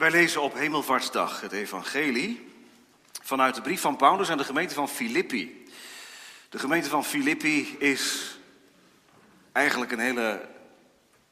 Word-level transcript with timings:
Wij 0.00 0.10
lezen 0.10 0.42
op 0.42 0.54
Hemelvaartsdag 0.54 1.40
het 1.40 1.52
Evangelie 1.52 2.48
vanuit 3.22 3.54
de 3.54 3.60
brief 3.60 3.80
van 3.80 3.96
Paulus 3.96 4.30
aan 4.30 4.38
de 4.38 4.44
gemeente 4.44 4.74
van 4.74 4.88
Filippi. 4.88 5.68
De 6.48 6.58
gemeente 6.58 6.88
van 6.88 7.04
Filippi 7.04 7.76
is 7.78 8.36
eigenlijk 9.52 9.92
een 9.92 9.98
hele 9.98 10.48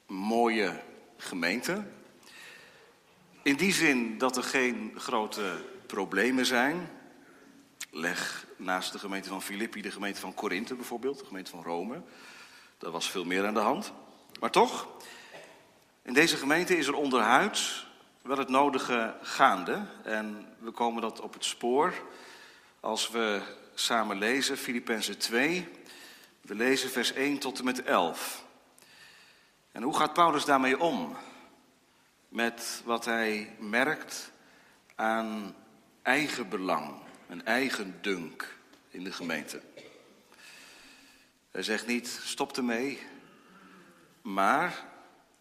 mooie 0.07 0.81
gemeente. 1.17 1.85
In 3.43 3.57
die 3.57 3.73
zin 3.73 4.18
dat 4.18 4.36
er 4.36 4.43
geen 4.43 4.93
grote 4.96 5.64
problemen 5.87 6.46
zijn. 6.46 6.91
Leg 7.91 8.46
naast 8.57 8.93
de 8.93 8.98
gemeente 8.98 9.29
van 9.29 9.43
Filippi 9.43 9.82
de 9.82 9.91
gemeente 9.91 10.21
van 10.21 10.35
Korinthe 10.35 10.75
bijvoorbeeld, 10.75 11.19
de 11.19 11.27
gemeente 11.27 11.50
van 11.50 11.62
Rome. 11.62 12.03
Daar 12.79 12.91
was 12.91 13.11
veel 13.11 13.25
meer 13.25 13.46
aan 13.46 13.55
de 13.55 13.61
hand. 13.61 13.93
Maar 14.41 14.50
toch, 14.50 14.89
in 16.03 16.12
deze 16.12 16.37
gemeente 16.37 16.77
is 16.77 16.87
er 16.87 16.95
onderhuid 16.95 17.87
wel 18.29 18.39
het 18.39 18.49
nodige 18.49 19.15
gaande. 19.23 19.83
En 20.03 20.46
we 20.59 20.71
komen 20.71 21.03
dat 21.03 21.21
op 21.21 21.32
het 21.32 21.45
spoor 21.45 21.95
als 22.81 23.11
we 23.11 23.41
samen 23.75 24.19
lezen, 24.19 24.57
Filippenzen 24.57 25.19
2. 25.19 25.69
We 26.41 26.55
lezen 26.55 26.91
vers 26.91 27.13
1 27.13 27.39
tot 27.39 27.59
en 27.59 27.64
met 27.64 27.83
11. 27.83 28.45
En 29.72 29.83
hoe 29.83 29.96
gaat 29.96 30.13
Paulus 30.13 30.45
daarmee 30.45 30.81
om? 30.81 31.17
Met 32.28 32.83
wat 32.84 33.05
hij 33.05 33.56
merkt 33.59 34.33
aan 34.95 35.55
eigen 36.03 36.48
belang, 36.48 36.95
een 37.28 37.45
eigen 37.45 37.98
dunk 38.00 38.58
in 38.91 39.05
de 39.05 39.12
gemeente. 39.12 39.61
Hij 41.50 41.62
zegt 41.62 41.86
niet, 41.86 42.20
stop 42.25 42.56
ermee, 42.56 43.06
maar 44.22 44.84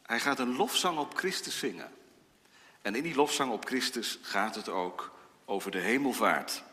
hij 0.03 0.19
gaat 0.19 0.39
een 0.39 0.55
lofzang 0.55 0.97
op 0.97 1.17
Christus 1.17 1.59
zingen. 1.59 1.96
En 2.87 2.95
in 2.95 3.03
die 3.03 3.15
lofzang 3.15 3.51
op 3.51 3.65
Christus 3.65 4.19
gaat 4.21 4.55
het 4.55 4.69
ook 4.69 5.11
over 5.45 5.71
de 5.71 5.77
hemelvaart. 5.77 6.63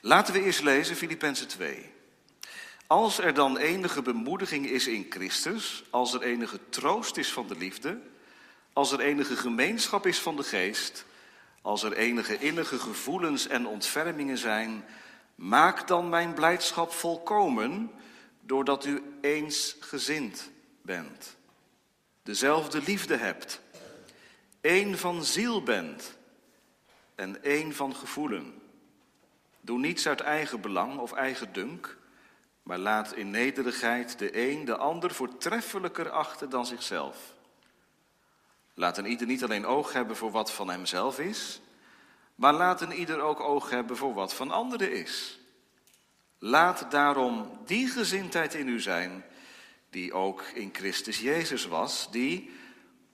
Laten 0.00 0.34
we 0.34 0.42
eerst 0.42 0.62
lezen 0.62 0.96
Filippenzen 0.96 1.48
2. 1.48 1.92
Als 2.86 3.18
er 3.18 3.34
dan 3.34 3.56
enige 3.56 4.02
bemoediging 4.02 4.66
is 4.66 4.86
in 4.86 5.06
Christus, 5.08 5.84
als 5.90 6.14
er 6.14 6.22
enige 6.22 6.60
troost 6.68 7.16
is 7.16 7.32
van 7.32 7.46
de 7.46 7.56
liefde, 7.56 8.00
als 8.72 8.92
er 8.92 9.00
enige 9.00 9.36
gemeenschap 9.36 10.06
is 10.06 10.18
van 10.18 10.36
de 10.36 10.42
geest, 10.42 11.04
als 11.62 11.82
er 11.82 11.92
enige 11.92 12.38
innige 12.38 12.78
gevoelens 12.78 13.46
en 13.46 13.66
ontfermingen 13.66 14.38
zijn, 14.38 14.84
maak 15.34 15.86
dan 15.86 16.08
mijn 16.08 16.34
blijdschap 16.34 16.92
volkomen, 16.92 17.90
doordat 18.40 18.84
u 18.84 19.02
eensgezind 19.20 20.50
bent, 20.82 21.36
dezelfde 22.22 22.82
liefde 22.82 23.16
hebt, 23.16 23.60
één 24.66 24.98
van 24.98 25.24
ziel 25.24 25.62
bent 25.62 26.18
en 27.14 27.42
één 27.42 27.74
van 27.74 27.94
gevoelen. 27.94 28.62
Doe 29.60 29.78
niets 29.78 30.08
uit 30.08 30.20
eigen 30.20 30.60
belang 30.60 30.98
of 30.98 31.12
eigen 31.12 31.52
dunk, 31.52 31.96
maar 32.62 32.78
laat 32.78 33.14
in 33.14 33.30
nederigheid 33.30 34.18
de 34.18 34.50
een 34.50 34.64
de 34.64 34.76
ander 34.76 35.10
voortreffelijker 35.10 36.10
achten 36.10 36.50
dan 36.50 36.66
zichzelf. 36.66 37.34
Laat 38.74 38.98
een 38.98 39.06
ieder 39.06 39.26
niet 39.26 39.44
alleen 39.44 39.66
oog 39.66 39.92
hebben 39.92 40.16
voor 40.16 40.30
wat 40.30 40.52
van 40.52 40.70
hemzelf 40.70 41.18
is, 41.18 41.60
maar 42.34 42.52
laat 42.52 42.80
een 42.80 42.92
ieder 42.92 43.20
ook 43.20 43.40
oog 43.40 43.70
hebben 43.70 43.96
voor 43.96 44.14
wat 44.14 44.34
van 44.34 44.50
anderen 44.50 44.92
is. 44.92 45.38
Laat 46.38 46.90
daarom 46.90 47.58
die 47.64 47.88
gezindheid 47.88 48.54
in 48.54 48.68
u 48.68 48.80
zijn, 48.80 49.24
die 49.90 50.12
ook 50.12 50.42
in 50.42 50.70
Christus 50.72 51.18
Jezus 51.18 51.66
was, 51.66 52.10
die, 52.10 52.50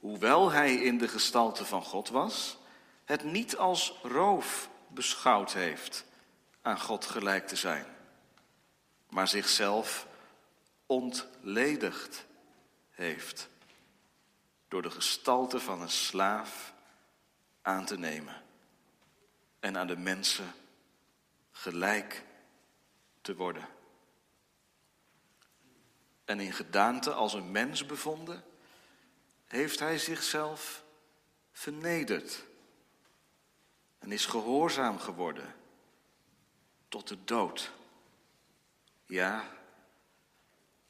hoewel 0.03 0.50
hij 0.50 0.75
in 0.75 0.98
de 0.98 1.08
gestalte 1.08 1.64
van 1.64 1.83
God 1.83 2.08
was, 2.08 2.58
het 3.05 3.25
niet 3.25 3.56
als 3.56 3.98
roof 4.03 4.70
beschouwd 4.89 5.53
heeft 5.53 6.05
aan 6.62 6.81
God 6.81 7.05
gelijk 7.06 7.47
te 7.47 7.56
zijn, 7.56 7.86
maar 9.08 9.28
zichzelf 9.28 10.07
ontledigd 10.86 12.27
heeft 12.90 13.48
door 14.68 14.83
de 14.83 14.90
gestalte 14.90 15.61
van 15.61 15.80
een 15.80 15.90
slaaf 15.90 16.74
aan 17.63 17.84
te 17.84 17.98
nemen 17.98 18.42
en 19.61 19.77
aan 19.77 19.86
de 19.86 19.96
mensen 19.96 20.52
gelijk 21.51 22.24
te 23.20 23.36
worden. 23.36 23.69
En 26.24 26.40
in 26.40 26.52
gedaante 26.52 27.13
als 27.13 27.33
een 27.33 27.51
mens 27.51 27.86
bevonden, 27.86 28.45
heeft 29.52 29.79
hij 29.79 29.98
zichzelf 29.98 30.85
vernederd 31.52 32.45
en 33.98 34.13
is 34.13 34.27
gehoorzaam 34.27 34.98
geworden 34.98 35.55
tot 36.89 37.08
de 37.08 37.24
dood. 37.24 37.73
Ja, 39.07 39.45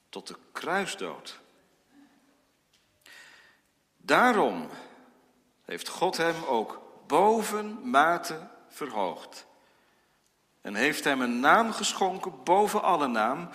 tot 0.09 0.27
de 0.27 0.37
kruisdood. 0.53 1.41
Daarom 3.97 4.69
heeft 5.65 5.89
God 5.89 6.17
hem 6.17 6.45
ook 6.45 6.83
boven 7.07 7.91
mate 7.91 8.49
verhoogd. 8.69 9.47
En 10.61 10.75
heeft 10.75 11.05
hem 11.05 11.21
een 11.21 11.41
naam 11.41 11.73
geschonken 11.73 12.43
boven 12.43 12.83
alle 12.83 13.07
naam, 13.07 13.49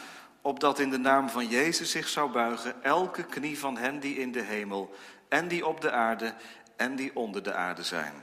opdat 0.48 0.80
in 0.80 0.90
de 0.90 0.98
naam 0.98 1.30
van 1.30 1.48
Jezus 1.48 1.92
zich 1.92 2.08
zou 2.08 2.32
buigen 2.32 2.84
elke 2.84 3.24
knie 3.24 3.60
van 3.60 3.78
hen 3.78 4.00
die 4.00 4.18
in 4.18 4.32
de 4.32 4.42
hemel 4.42 4.96
en 5.28 5.48
die 5.48 5.66
op 5.66 5.82
de 5.82 5.92
aarde 5.92 6.36
en 6.76 6.96
die 6.96 7.16
onder 7.16 7.44
de 7.44 7.54
aarde 7.54 7.84
zijn. 7.84 8.14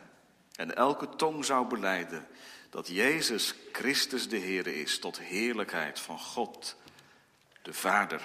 En 0.56 0.76
elke 0.76 1.08
tong 1.16 1.44
zou 1.44 1.66
beleiden 1.66 2.26
dat 2.70 2.88
Jezus 2.88 3.54
Christus 3.72 4.28
de 4.28 4.36
Heer 4.36 4.66
is, 4.66 4.98
tot 4.98 5.18
heerlijkheid 5.20 6.00
van 6.00 6.18
God, 6.18 6.76
de 7.62 7.74
Vader. 7.74 8.22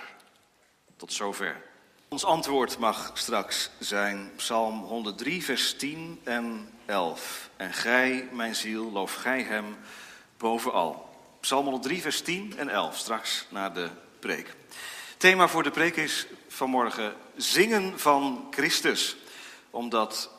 Tot 0.95 1.13
zover. 1.13 1.61
Ons 2.07 2.25
antwoord 2.25 2.77
mag 2.77 3.11
straks 3.13 3.69
zijn 3.79 4.31
Psalm 4.35 4.83
103, 4.83 5.43
vers 5.43 5.75
10 5.75 6.19
en 6.23 6.69
11. 6.85 7.49
En 7.55 7.73
gij, 7.73 8.29
mijn 8.31 8.55
ziel, 8.55 8.91
loof 8.91 9.13
gij 9.13 9.41
hem 9.41 9.77
bovenal. 10.37 11.08
Psalm 11.39 11.63
103, 11.63 12.01
vers 12.01 12.21
10 12.21 12.53
en 12.57 12.69
11, 12.69 12.97
straks 12.97 13.45
na 13.49 13.69
de 13.69 13.89
preek. 14.19 14.55
Thema 15.17 15.47
voor 15.47 15.63
de 15.63 15.71
preek 15.71 15.95
is 15.95 16.27
vanmorgen 16.47 17.15
zingen 17.35 17.99
van 17.99 18.47
Christus. 18.51 19.15
Omdat 19.69 20.29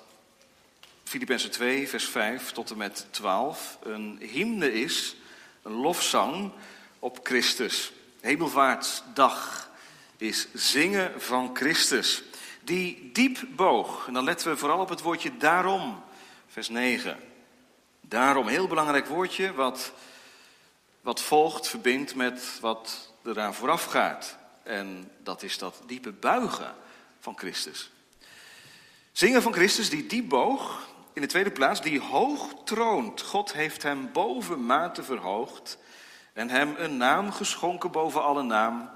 Filippenzen 1.04 1.50
2, 1.50 1.88
vers 1.88 2.04
5 2.04 2.52
tot 2.52 2.70
en 2.70 2.76
met 2.76 3.06
12 3.10 3.78
een 3.82 4.18
hymne 4.20 4.72
is, 4.72 5.16
een 5.62 5.72
lofzang 5.72 6.52
op 6.98 7.18
Christus. 7.22 7.92
Hemelvaartsdag 8.20 9.70
is 10.16 10.46
zingen 10.54 11.20
van 11.20 11.50
Christus. 11.56 12.22
Die 12.60 13.10
diep 13.12 13.38
boog, 13.48 14.06
en 14.06 14.12
dan 14.12 14.24
letten 14.24 14.50
we 14.50 14.56
vooral 14.56 14.80
op 14.80 14.88
het 14.88 15.00
woordje 15.00 15.36
daarom, 15.36 16.02
vers 16.48 16.68
9. 16.68 17.18
Daarom, 18.00 18.46
heel 18.46 18.66
belangrijk 18.66 19.06
woordje, 19.06 19.52
wat, 19.52 19.92
wat 21.00 21.20
volgt, 21.20 21.68
verbindt 21.68 22.14
met 22.14 22.58
wat 22.60 23.12
eraan 23.24 23.54
vooraf 23.54 23.84
gaat. 23.84 24.36
En 24.62 25.10
dat 25.22 25.42
is 25.42 25.58
dat 25.58 25.82
diepe 25.86 26.12
buigen 26.12 26.74
van 27.20 27.38
Christus. 27.38 27.90
Zingen 29.12 29.42
van 29.42 29.52
Christus 29.52 29.90
die 29.90 30.06
diep 30.06 30.28
boog, 30.28 30.88
in 31.12 31.22
de 31.22 31.28
tweede 31.28 31.50
plaats, 31.50 31.80
die 31.82 32.00
hoog 32.00 32.54
troont. 32.64 33.20
God 33.20 33.52
heeft 33.52 33.82
hem 33.82 34.12
boven 34.12 34.66
mate 34.66 35.02
verhoogd 35.02 35.78
en 36.32 36.48
hem 36.48 36.74
een 36.78 36.96
naam 36.96 37.32
geschonken 37.32 37.90
boven 37.90 38.22
alle 38.22 38.42
naam. 38.42 38.90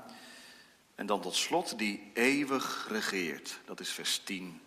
En 0.94 1.06
dan 1.06 1.20
tot 1.20 1.34
slot 1.34 1.78
die 1.78 2.10
eeuwig 2.14 2.86
regeert. 2.88 3.60
Dat 3.64 3.80
is 3.80 3.90
vers 3.90 4.18
10 4.18 4.60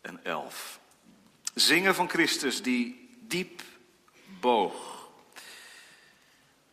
en 0.00 0.24
11. 0.24 0.80
Zingen 1.54 1.94
van 1.94 2.08
Christus 2.08 2.62
die 2.62 3.08
diep 3.20 3.62
boog. 4.40 4.99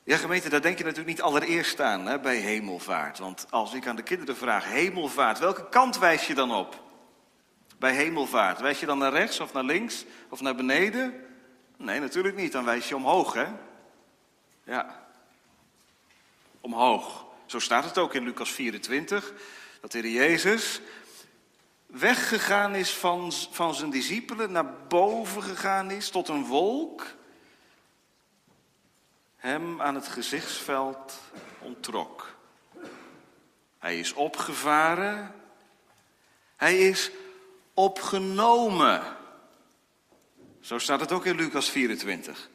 Ja, 0.07 0.18
gemeente, 0.18 0.50
daar 0.50 0.62
denk 0.62 0.77
je 0.77 0.83
natuurlijk 0.83 1.09
niet 1.09 1.21
allereerst 1.21 1.81
aan 1.81 2.06
hè, 2.06 2.19
bij 2.19 2.36
hemelvaart. 2.36 3.18
Want 3.19 3.45
als 3.50 3.74
ik 3.74 3.88
aan 3.88 3.95
de 3.95 4.04
kinderen 4.04 4.38
vraag, 4.38 4.65
hemelvaart, 4.65 5.39
welke 5.39 5.69
kant 5.69 5.98
wijs 5.98 6.27
je 6.27 6.33
dan 6.33 6.51
op? 6.51 6.83
Bij 7.80 7.94
hemelvaart, 7.94 8.59
wijs 8.59 8.80
je 8.80 8.86
dan 8.86 8.98
naar 8.98 9.12
rechts 9.12 9.39
of 9.39 9.54
naar 9.54 9.63
links 9.63 10.06
of 10.30 10.42
naar 10.42 10.56
beneden? 10.56 11.25
Nee, 11.77 12.00
natuurlijk 12.00 12.36
niet, 12.36 12.51
dan 12.51 12.65
wijs 12.65 12.89
je 12.89 12.95
omhoog, 12.95 13.33
hè? 13.33 13.45
Ja, 14.63 15.07
omhoog. 16.62 17.25
Zo 17.45 17.59
staat 17.59 17.86
het 17.86 17.98
ook 17.98 18.13
in 18.13 18.24
Lucas 18.24 18.51
24, 18.51 19.33
dat 19.81 19.92
de 19.92 20.00
Heer 20.00 20.12
Jezus 20.12 20.81
weggegaan 21.86 22.75
is 22.75 22.94
van, 22.94 23.31
van 23.51 23.75
zijn 23.75 23.89
discipelen, 23.89 24.51
naar 24.51 24.74
boven 24.88 25.44
gegaan 25.44 25.92
is 25.92 26.09
tot 26.09 26.27
een 26.27 26.45
wolk, 26.45 27.06
hem 29.47 29.81
aan 29.81 29.95
het 29.95 30.07
gezichtsveld 30.07 31.19
onttrok. 31.59 32.35
Hij 33.79 33.99
is 33.99 34.13
opgevaren, 34.13 35.35
hij 36.55 36.77
is 36.77 37.11
opgenomen 37.73 39.01
Zo 40.59 40.77
staat 40.77 40.99
het 40.99 41.11
ook 41.11 41.25
in 41.25 41.35
Lucas 41.35 41.69
24. 41.69 42.49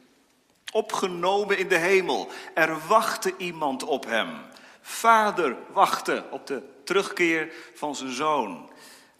Opgenomen 0.71 1.57
in 1.57 1.67
de 1.67 1.77
hemel. 1.77 2.29
Er 2.53 2.87
wachtte 2.87 3.33
iemand 3.37 3.83
op 3.83 4.05
hem. 4.05 4.41
Vader 4.81 5.57
wachtte 5.71 6.25
op 6.31 6.47
de 6.47 6.61
terugkeer 6.83 7.53
van 7.73 7.95
zijn 7.95 8.11
zoon. 8.11 8.69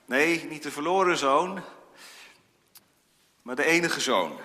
Nee, 0.06 0.46
niet 0.46 0.64
de 0.64 0.72
verloren 0.72 1.18
zoon, 1.18 1.62
maar 3.42 3.56
de 3.56 3.66
enige 3.66 4.00
zoon. 4.00 4.40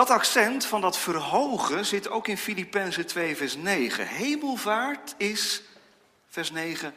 Dat 0.00 0.10
accent 0.10 0.64
van 0.64 0.80
dat 0.80 0.98
verhogen 0.98 1.86
zit 1.86 2.08
ook 2.10 2.28
in 2.28 2.38
Filippenzen 2.38 3.06
2, 3.06 3.36
vers 3.36 3.56
9. 3.56 4.06
Hemelvaart 4.06 5.14
is, 5.16 5.62
vers 6.28 6.50
9, 6.50 6.94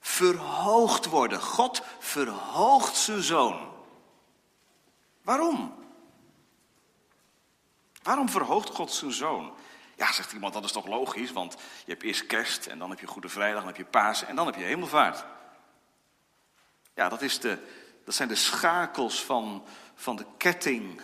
verhoogd 0.00 1.06
worden. 1.06 1.40
God 1.40 1.82
verhoogt 1.98 2.96
zijn 2.96 3.22
zoon. 3.22 3.72
Waarom? 5.22 5.74
Waarom 8.02 8.28
verhoogt 8.28 8.70
God 8.70 8.92
zijn 8.92 9.12
zoon? 9.12 9.52
Ja, 9.96 10.12
zegt 10.12 10.32
iemand, 10.32 10.54
dat 10.54 10.64
is 10.64 10.72
toch 10.72 10.86
logisch, 10.86 11.32
want 11.32 11.56
je 11.84 11.90
hebt 11.90 12.02
eerst 12.02 12.26
kerst 12.26 12.66
en 12.66 12.78
dan 12.78 12.90
heb 12.90 13.00
je 13.00 13.06
Goede 13.06 13.28
Vrijdag, 13.28 13.58
dan 13.58 13.66
heb 13.66 13.76
je 13.76 13.84
Pasen 13.84 14.28
en 14.28 14.36
dan 14.36 14.46
heb 14.46 14.54
je 14.54 14.62
hemelvaart. 14.64 15.24
Ja, 16.94 17.08
dat, 17.08 17.22
is 17.22 17.40
de, 17.40 17.58
dat 18.04 18.14
zijn 18.14 18.28
de 18.28 18.34
schakels 18.34 19.24
van, 19.24 19.64
van 19.94 20.16
de 20.16 20.26
ketting 20.36 21.00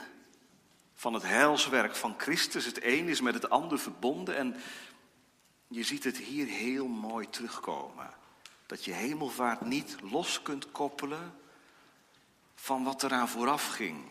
van 1.00 1.14
het 1.14 1.22
heilswerk 1.22 1.96
van 1.96 2.14
Christus. 2.18 2.64
Het 2.64 2.84
een 2.84 3.08
is 3.08 3.20
met 3.20 3.34
het 3.34 3.50
ander 3.50 3.78
verbonden 3.78 4.36
en 4.36 4.56
je 5.68 5.82
ziet 5.82 6.04
het 6.04 6.16
hier 6.16 6.46
heel 6.46 6.86
mooi 6.86 7.28
terugkomen. 7.28 8.10
Dat 8.66 8.84
je 8.84 8.92
hemelvaart 8.92 9.60
niet 9.60 9.96
los 10.10 10.42
kunt 10.42 10.72
koppelen 10.72 11.34
van 12.54 12.84
wat 12.84 13.02
eraan 13.02 13.28
vooraf 13.28 13.68
ging 13.68 14.04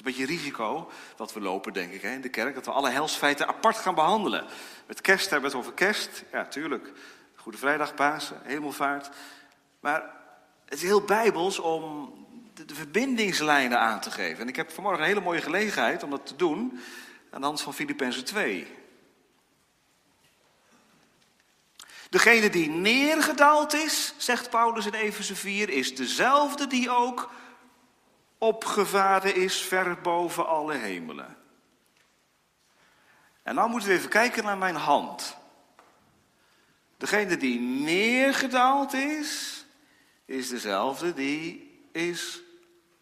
is 0.00 0.06
een 0.06 0.12
beetje 0.16 0.34
risico 0.34 0.90
dat 1.16 1.32
we 1.32 1.40
lopen, 1.40 1.72
denk 1.72 1.92
ik, 1.92 2.02
in 2.02 2.20
de 2.20 2.28
kerk. 2.28 2.54
Dat 2.54 2.64
we 2.64 2.70
alle 2.70 2.90
helsfeiten 2.90 3.48
apart 3.48 3.76
gaan 3.76 3.94
behandelen. 3.94 4.46
Met 4.86 5.00
kerst 5.00 5.30
hebben 5.30 5.50
we 5.50 5.56
het 5.56 5.66
over 5.66 5.76
kerst. 5.78 6.24
Ja, 6.32 6.44
tuurlijk. 6.46 6.92
Goede 7.34 7.58
Vrijdag, 7.58 7.94
Pasen, 7.94 8.40
Hemelvaart. 8.42 9.10
Maar 9.80 10.16
het 10.64 10.74
is 10.74 10.82
heel 10.82 11.02
bijbels 11.04 11.58
om 11.58 12.12
de, 12.66 12.74
verbindingslijnen 12.74 13.80
aan 13.80 14.00
te 14.00 14.10
geven. 14.10 14.40
En 14.40 14.48
ik 14.48 14.56
heb 14.56 14.70
vanmorgen 14.70 15.02
een 15.02 15.08
hele 15.08 15.20
mooie 15.20 15.40
gelegenheid 15.40 16.02
om 16.02 16.10
dat 16.10 16.26
te 16.26 16.36
doen. 16.36 16.80
Aan 17.30 17.40
de 17.40 17.46
hand 17.46 17.60
van 17.60 17.74
Filippenzen 17.74 18.24
2. 18.24 18.78
Degene 22.10 22.50
die 22.50 22.70
neergedaald 22.70 23.74
is, 23.74 24.14
zegt 24.16 24.50
Paulus 24.50 24.86
in 24.86 24.94
Efeze 24.94 25.36
4, 25.36 25.68
is 25.68 25.96
dezelfde 25.96 26.66
die 26.66 26.90
ook 26.90 27.30
opgevaren 28.38 29.34
is 29.34 29.60
ver 29.60 30.00
boven 30.00 30.46
alle 30.46 30.74
hemelen. 30.74 31.36
En 33.42 33.54
nou 33.54 33.70
moeten 33.70 33.88
we 33.88 33.94
even 33.94 34.10
kijken 34.10 34.44
naar 34.44 34.58
mijn 34.58 34.74
hand. 34.74 35.36
Degene 36.96 37.36
die 37.36 37.60
neergedaald 37.60 38.92
is, 38.92 39.64
is 40.24 40.48
dezelfde 40.48 41.14
die 41.14 41.70
is 41.92 42.42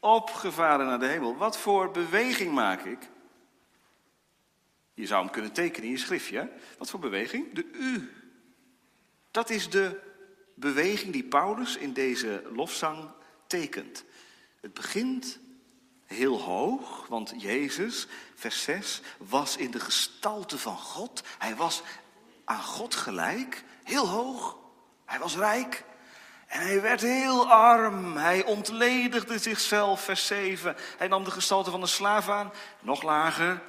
opgevaren 0.00 0.86
naar 0.86 0.98
de 0.98 1.06
hemel. 1.06 1.36
Wat 1.36 1.58
voor 1.58 1.90
beweging 1.90 2.52
maak 2.52 2.84
ik? 2.84 3.08
Je 4.94 5.06
zou 5.06 5.22
hem 5.22 5.32
kunnen 5.32 5.52
tekenen 5.52 5.84
in 5.84 5.90
je 5.90 5.98
schriftje. 5.98 6.50
Wat 6.78 6.90
voor 6.90 7.00
beweging? 7.00 7.52
De 7.52 7.64
U. 7.72 8.12
Dat 9.30 9.50
is 9.50 9.70
de 9.70 10.00
beweging 10.54 11.12
die 11.12 11.24
Paulus 11.24 11.76
in 11.76 11.92
deze 11.92 12.42
lofzang 12.52 13.10
tekent. 13.46 14.04
Het 14.60 14.74
begint 14.74 15.38
heel 16.04 16.40
hoog, 16.40 17.06
want 17.06 17.34
Jezus, 17.36 18.06
vers 18.34 18.62
6, 18.62 19.00
was 19.18 19.56
in 19.56 19.70
de 19.70 19.80
gestalte 19.80 20.58
van 20.58 20.78
God. 20.78 21.22
Hij 21.38 21.56
was 21.56 21.82
aan 22.44 22.62
God 22.62 22.94
gelijk, 22.94 23.64
heel 23.84 24.08
hoog. 24.08 24.56
Hij 25.04 25.18
was 25.18 25.36
rijk. 25.36 25.84
En 26.48 26.60
hij 26.60 26.80
werd 26.80 27.00
heel 27.00 27.50
arm. 27.50 28.16
Hij 28.16 28.44
ontledigde 28.44 29.38
zichzelf, 29.38 30.00
vers 30.00 30.26
7. 30.26 30.76
Hij 30.98 31.08
nam 31.08 31.24
de 31.24 31.30
gestalte 31.30 31.70
van 31.70 31.82
een 31.82 31.88
slaaf 31.88 32.28
aan, 32.28 32.52
nog 32.80 33.02
lager. 33.02 33.46
Hij 33.46 33.60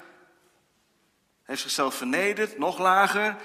heeft 1.43 1.61
zichzelf 1.61 1.95
vernederd, 1.95 2.57
nog 2.57 2.77
lager. 2.77 3.35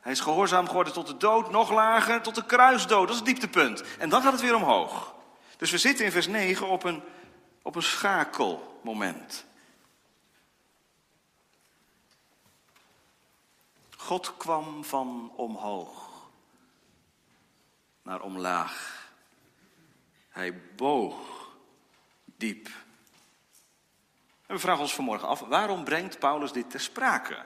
Hij 0.00 0.12
is 0.12 0.20
gehoorzaam 0.20 0.66
geworden 0.66 0.92
tot 0.92 1.06
de 1.06 1.16
dood, 1.16 1.50
nog 1.50 1.70
lager, 1.70 2.20
tot 2.20 2.34
de 2.34 2.46
kruisdood. 2.46 3.00
Dat 3.06 3.10
is 3.10 3.16
het 3.16 3.24
dieptepunt. 3.24 3.82
En 3.98 4.08
dan 4.08 4.22
gaat 4.22 4.32
het 4.32 4.40
weer 4.40 4.54
omhoog. 4.54 5.14
Dus 5.56 5.70
we 5.70 5.78
zitten 5.78 6.04
in 6.04 6.12
vers 6.12 6.26
9 6.26 6.68
op 6.68 6.84
een, 6.84 7.02
op 7.62 7.76
een 7.76 7.82
schakelmoment. 7.82 9.44
God 13.96 14.36
kwam 14.36 14.84
van 14.84 15.32
omhoog 15.36 16.09
naar 18.10 18.20
omlaag. 18.20 19.08
Hij 20.28 20.60
boog 20.76 21.50
diep. 22.24 22.66
En 24.46 24.54
we 24.54 24.58
vragen 24.58 24.82
ons 24.82 24.94
vanmorgen 24.94 25.28
af, 25.28 25.40
waarom 25.40 25.84
brengt 25.84 26.18
Paulus 26.18 26.52
dit 26.52 26.70
ter 26.70 26.80
sprake? 26.80 27.44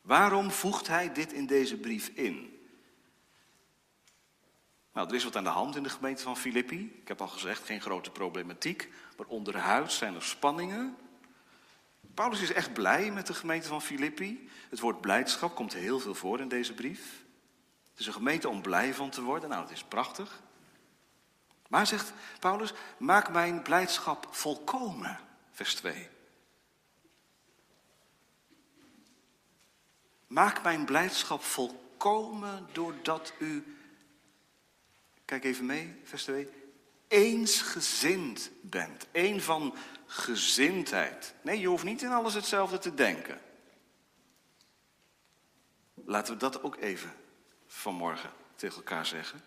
Waarom 0.00 0.50
voegt 0.50 0.86
hij 0.86 1.12
dit 1.12 1.32
in 1.32 1.46
deze 1.46 1.76
brief 1.76 2.08
in? 2.08 2.60
Nou, 4.92 5.08
er 5.08 5.14
is 5.14 5.24
wat 5.24 5.36
aan 5.36 5.44
de 5.44 5.50
hand 5.50 5.76
in 5.76 5.82
de 5.82 5.88
gemeente 5.88 6.22
van 6.22 6.36
Filippi. 6.36 6.98
Ik 7.00 7.08
heb 7.08 7.20
al 7.20 7.28
gezegd, 7.28 7.64
geen 7.64 7.80
grote 7.80 8.10
problematiek. 8.10 8.92
Maar 9.16 9.26
onderhuids 9.26 9.96
zijn 9.96 10.14
er 10.14 10.22
spanningen. 10.22 10.96
Paulus 12.14 12.40
is 12.40 12.52
echt 12.52 12.72
blij 12.72 13.10
met 13.10 13.26
de 13.26 13.34
gemeente 13.34 13.68
van 13.68 13.82
Filippi. 13.82 14.48
Het 14.70 14.80
woord 14.80 15.00
blijdschap 15.00 15.54
komt 15.54 15.72
heel 15.72 16.00
veel 16.00 16.14
voor 16.14 16.40
in 16.40 16.48
deze 16.48 16.74
brief. 16.74 17.24
Het 17.96 18.00
is 18.00 18.06
een 18.06 18.20
gemeente 18.20 18.48
om 18.48 18.62
blij 18.62 18.94
van 18.94 19.10
te 19.10 19.22
worden. 19.22 19.48
Nou, 19.48 19.62
dat 19.62 19.70
is 19.70 19.84
prachtig. 19.84 20.40
Maar 21.68 21.86
zegt 21.86 22.12
Paulus, 22.40 22.72
maak 22.96 23.30
mijn 23.30 23.62
blijdschap 23.62 24.26
volkomen. 24.30 25.20
Vers 25.50 25.74
2. 25.74 26.08
Maak 30.26 30.62
mijn 30.62 30.84
blijdschap 30.84 31.42
volkomen 31.42 32.68
doordat 32.72 33.32
u 33.38 33.76
Kijk 35.24 35.44
even 35.44 35.66
mee, 35.66 36.00
vers 36.02 36.22
2. 36.22 36.48
Eensgezind 37.08 38.50
bent. 38.62 39.06
Eén 39.12 39.40
van 39.40 39.74
gezindheid. 40.06 41.34
Nee, 41.42 41.60
je 41.60 41.66
hoeft 41.66 41.84
niet 41.84 42.02
in 42.02 42.12
alles 42.12 42.34
hetzelfde 42.34 42.78
te 42.78 42.94
denken. 42.94 43.40
Laten 45.94 46.32
we 46.32 46.38
dat 46.38 46.62
ook 46.62 46.76
even 46.76 47.14
vanmorgen 47.66 48.30
tegen 48.56 48.76
elkaar 48.76 49.06
zeggen. 49.06 49.42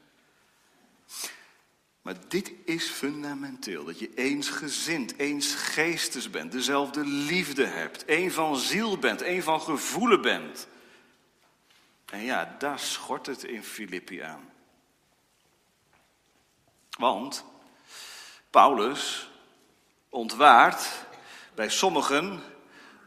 Maar 2.01 2.15
dit 2.27 2.51
is 2.65 2.89
fundamenteel, 2.89 3.83
dat 3.83 3.99
je 3.99 4.13
eensgezind, 4.15 5.17
eens 5.17 5.53
geestes 5.53 6.29
bent, 6.29 6.51
dezelfde 6.51 7.05
liefde 7.05 7.65
hebt, 7.65 8.05
één 8.05 8.31
van 8.31 8.57
ziel 8.57 8.97
bent, 8.97 9.21
één 9.21 9.43
van 9.43 9.61
gevoelen 9.61 10.21
bent. 10.21 10.67
En 12.05 12.21
ja, 12.21 12.55
daar 12.59 12.79
schort 12.79 13.25
het 13.25 13.43
in 13.43 13.63
Filippi 13.63 14.19
aan. 14.19 14.49
Want 16.97 17.45
Paulus 18.49 19.29
ontwaart 20.09 21.05
bij 21.55 21.69
sommigen 21.69 22.43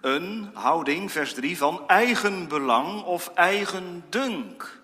een 0.00 0.50
houding, 0.54 1.12
vers 1.12 1.34
3, 1.34 1.56
van 1.56 1.88
eigenbelang 1.88 3.02
of 3.02 3.28
eigendunk. 3.28 4.81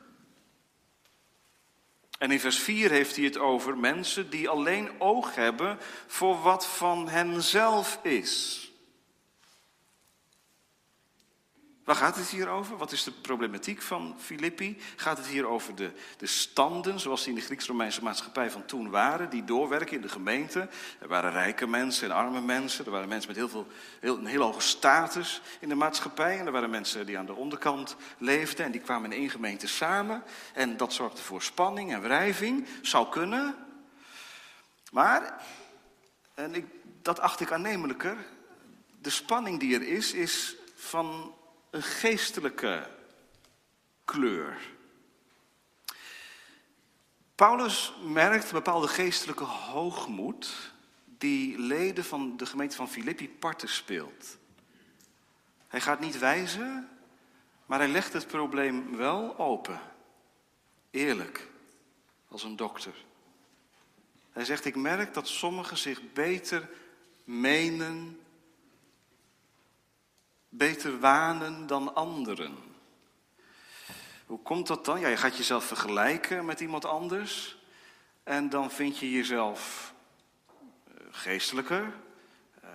En 2.19 2.31
in 2.31 2.41
vers 2.41 2.59
4 2.59 2.91
heeft 2.91 3.17
hij 3.17 3.25
het 3.25 3.39
over 3.39 3.77
mensen 3.77 4.31
die 4.31 4.49
alleen 4.49 5.01
oog 5.01 5.35
hebben 5.35 5.79
voor 6.07 6.43
wat 6.43 6.67
van 6.67 7.09
henzelf 7.09 7.99
is. 8.03 8.63
Waar 11.89 11.97
gaat 11.97 12.17
het 12.17 12.29
hier 12.29 12.49
over? 12.49 12.77
Wat 12.77 12.93
is 12.93 13.05
de 13.05 13.11
problematiek 13.11 13.83
van 13.83 14.15
Filippi? 14.19 14.79
Gaat 14.97 15.17
het 15.17 15.27
hier 15.27 15.47
over 15.47 15.75
de, 15.75 15.91
de 16.17 16.27
standen, 16.27 17.01
zoals 17.01 17.21
die 17.25 17.33
in 17.33 17.39
de 17.39 17.45
Grieks-Romeinse 17.45 18.03
maatschappij 18.03 18.51
van 18.51 18.65
toen 18.65 18.91
waren, 18.91 19.31
die 19.31 19.45
doorwerken 19.45 19.97
in 19.97 20.03
de 20.03 20.09
gemeente? 20.09 20.69
Er 20.99 21.09
waren 21.09 21.31
rijke 21.31 21.67
mensen 21.67 22.11
en 22.11 22.17
arme 22.17 22.41
mensen. 22.41 22.85
Er 22.85 22.91
waren 22.91 23.09
mensen 23.09 23.29
met 23.29 23.37
heel 23.37 23.49
veel, 23.49 23.67
heel, 24.01 24.19
een 24.19 24.27
heel 24.27 24.43
hoge 24.43 24.61
status 24.61 25.41
in 25.61 25.69
de 25.69 25.75
maatschappij. 25.75 26.39
En 26.39 26.47
er 26.47 26.53
waren 26.53 26.71
mensen 26.71 27.07
die 27.07 27.19
aan 27.19 27.27
de 27.27 27.35
onderkant 27.35 27.97
leefden 28.19 28.65
en 28.65 28.73
die 28.73 28.81
kwamen 28.81 29.13
in 29.13 29.19
één 29.19 29.31
gemeente 29.31 29.67
samen. 29.67 30.23
En 30.55 30.77
dat 30.77 30.93
zorgde 30.93 31.23
voor 31.23 31.43
spanning 31.43 31.93
en 31.93 32.03
wrijving. 32.03 32.67
Zou 32.83 33.09
kunnen. 33.09 33.55
Maar, 34.91 35.43
en 36.35 36.55
ik, 36.55 36.67
dat 37.03 37.21
acht 37.21 37.41
ik 37.41 37.53
aannemelijker, 37.53 38.17
de 39.01 39.11
spanning 39.11 39.61
die 39.61 39.75
er 39.75 39.89
is, 39.89 40.13
is 40.13 40.57
van 40.75 41.37
een 41.71 41.83
geestelijke 41.83 42.91
kleur. 44.05 44.59
Paulus 47.35 47.93
merkt 48.05 48.45
een 48.45 48.53
bepaalde 48.53 48.89
geestelijke 48.89 49.45
hoogmoed 49.45 50.73
die 51.05 51.59
leden 51.59 52.05
van 52.05 52.37
de 52.37 52.47
gemeente 52.47 52.77
van 52.77 52.89
Filippi 52.89 53.29
parten 53.29 53.69
speelt. 53.69 54.37
Hij 55.69 55.81
gaat 55.81 56.01
niet 56.01 56.19
wijzen, 56.19 56.89
maar 57.67 57.79
hij 57.79 57.89
legt 57.89 58.13
het 58.13 58.27
probleem 58.27 58.97
wel 58.97 59.39
open. 59.39 59.81
Eerlijk, 60.91 61.49
als 62.29 62.43
een 62.43 62.57
dokter. 62.57 62.95
Hij 64.33 64.45
zegt, 64.45 64.65
ik 64.65 64.77
merk 64.77 65.15
dat 65.15 65.29
sommigen 65.29 65.77
zich 65.77 66.13
beter 66.13 66.69
menen, 67.25 68.21
beter 70.49 70.99
wanen 70.99 71.67
dan 71.67 71.95
anderen. 71.95 72.57
Hoe 74.27 74.43
komt 74.43 74.67
dat 74.67 74.85
dan? 74.85 75.01
Ja, 75.01 75.09
je 75.09 75.17
gaat 75.17 75.37
jezelf 75.37 75.65
vergelijken 75.65 76.45
met 76.45 76.61
iemand 76.61 76.85
anders. 76.85 77.57
En 78.23 78.49
dan 78.49 78.71
vind 78.71 78.99
je 78.99 79.11
jezelf 79.11 79.95
eh, 80.87 80.95
geestelijker, 81.11 81.93
eh, 82.63 82.71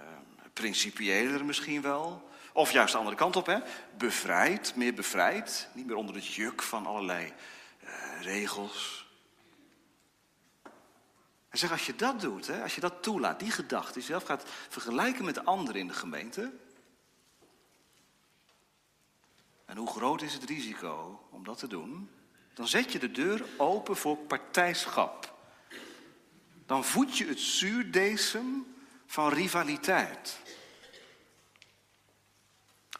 principiëler 0.54 1.46
misschien 1.46 1.82
wel. 1.82 2.30
Of 2.54 2.72
juist 2.72 2.92
de 2.92 2.98
andere 2.98 3.16
kant 3.18 3.36
op, 3.36 3.46
hè? 3.46 3.60
bevrijd, 3.98 4.76
meer 4.76 4.94
bevrijd. 4.94 5.68
Niet 5.74 5.86
meer 5.86 5.96
onder 5.96 6.16
het 6.16 6.26
juk 6.26 6.62
van 6.62 6.86
allerlei 6.86 7.34
uh, 7.84 8.22
regels. 8.22 9.08
En 11.50 11.58
zeg, 11.58 11.72
als 11.72 11.86
je 11.86 11.96
dat 11.96 12.22
doet, 12.22 12.48
hè, 12.48 12.62
als 12.62 12.76
je 12.76 12.82
dat 12.82 13.04
toelaat, 13.04 13.40
die 13.40 13.52
gedachte, 13.52 14.00
jezelf 14.00 14.24
gaat 14.24 14.44
vergelijken 14.70 15.26
met 15.26 15.36
de 15.36 15.44
anderen 15.44 15.82
in 15.82 15.88
de 15.88 15.94
gemeente. 15.94 16.52
En 19.74 19.80
hoe 19.80 19.88
groot 19.88 20.22
is 20.22 20.34
het 20.34 20.44
risico 20.44 21.28
om 21.30 21.44
dat 21.44 21.58
te 21.58 21.68
doen? 21.68 22.10
Dan 22.54 22.68
zet 22.68 22.92
je 22.92 23.00
de 23.00 23.12
deur 23.12 23.46
open 23.58 23.96
voor 23.96 24.18
partijschap. 24.18 25.34
Dan 26.66 26.84
voed 26.84 27.18
je 27.18 27.26
het 27.26 27.40
zuurdesem 27.40 28.76
van 29.06 29.30
rivaliteit. 29.30 30.40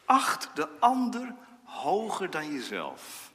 Acht 0.04 0.56
de 0.56 0.68
ander 0.78 1.34
hoger 1.64 2.30
dan 2.30 2.52
jezelf. 2.52 3.32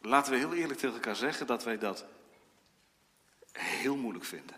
Laten 0.00 0.32
we 0.32 0.38
heel 0.38 0.54
eerlijk 0.54 0.78
tegen 0.78 0.94
elkaar 0.94 1.16
zeggen 1.16 1.46
dat 1.46 1.64
wij 1.64 1.78
dat 1.78 2.04
heel 3.52 3.96
moeilijk 3.96 4.24
vinden. 4.24 4.56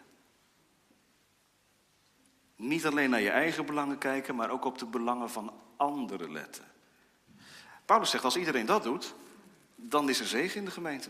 Niet 2.56 2.86
alleen 2.86 3.10
naar 3.10 3.20
je 3.20 3.30
eigen 3.30 3.66
belangen 3.66 3.98
kijken, 3.98 4.34
maar 4.34 4.50
ook 4.50 4.64
op 4.64 4.78
de 4.78 4.86
belangen 4.86 5.30
van 5.30 5.64
anderen 5.76 6.32
letten. 6.32 6.64
Paulus 7.84 8.10
zegt, 8.10 8.24
als 8.24 8.36
iedereen 8.36 8.66
dat 8.66 8.82
doet, 8.82 9.14
dan 9.74 10.08
is 10.08 10.20
er 10.20 10.26
zegen 10.26 10.58
in 10.58 10.64
de 10.64 10.70
gemeente. 10.70 11.08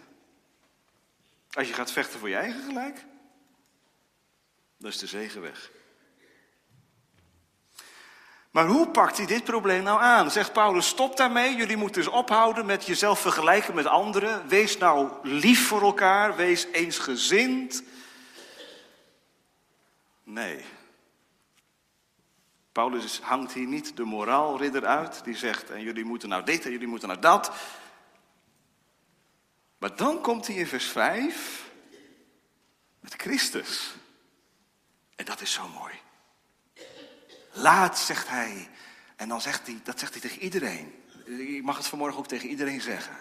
Als 1.51 1.69
je 1.69 1.75
gaat 1.75 1.93
vechten 1.93 2.19
voor 2.19 2.29
je 2.29 2.37
eigen 2.37 2.63
gelijk, 2.63 3.05
dan 4.77 4.91
is 4.91 4.99
de 4.99 5.07
zegen 5.07 5.41
weg. 5.41 5.71
Maar 8.51 8.67
hoe 8.67 8.89
pakt 8.89 9.17
hij 9.17 9.27
dit 9.27 9.45
probleem 9.45 9.83
nou 9.83 10.01
aan? 10.01 10.31
Zegt 10.31 10.53
Paulus, 10.53 10.87
stop 10.87 11.17
daarmee. 11.17 11.57
Jullie 11.57 11.77
moeten 11.77 12.03
dus 12.03 12.13
ophouden 12.13 12.67
met 12.67 12.87
jezelf 12.87 13.21
vergelijken 13.21 13.75
met 13.75 13.87
anderen. 13.87 14.49
Wees 14.49 14.79
nou 14.79 15.11
lief 15.23 15.67
voor 15.67 15.83
elkaar. 15.83 16.37
Wees 16.37 16.67
eensgezind. 16.73 17.83
Nee. 20.23 20.65
Paulus 22.77 23.21
hangt 23.21 23.53
hier 23.53 23.67
niet 23.67 23.97
de 23.97 24.05
moraalridder 24.05 24.87
uit. 24.87 25.25
Die 25.25 25.37
zegt, 25.37 25.71
en 25.71 25.83
jullie 25.83 26.05
moeten 26.05 26.29
nou 26.29 26.45
dit 26.45 26.65
en 26.65 26.71
jullie 26.71 26.87
moeten 26.87 27.09
nou 27.09 27.21
dat. 27.21 27.53
Maar 29.79 29.97
dan 29.97 30.21
komt 30.21 30.47
hij 30.47 30.57
in 30.57 30.67
vers 30.67 30.85
5 30.85 31.71
met 33.01 33.15
Christus. 33.17 33.95
En 35.15 35.25
dat 35.25 35.41
is 35.41 35.53
zo 35.53 35.69
mooi. 35.69 35.95
Laat, 37.53 37.99
zegt 37.99 38.29
hij. 38.29 38.69
En 39.17 39.29
dan 39.29 39.41
zegt 39.41 39.67
hij, 39.67 39.81
dat 39.85 39.99
zegt 39.99 40.13
hij 40.13 40.21
tegen 40.21 40.43
iedereen. 40.43 40.95
Ik 41.25 41.63
mag 41.63 41.77
het 41.77 41.87
vanmorgen 41.87 42.19
ook 42.19 42.29
tegen 42.29 42.49
iedereen 42.49 42.81
zeggen. 42.81 43.17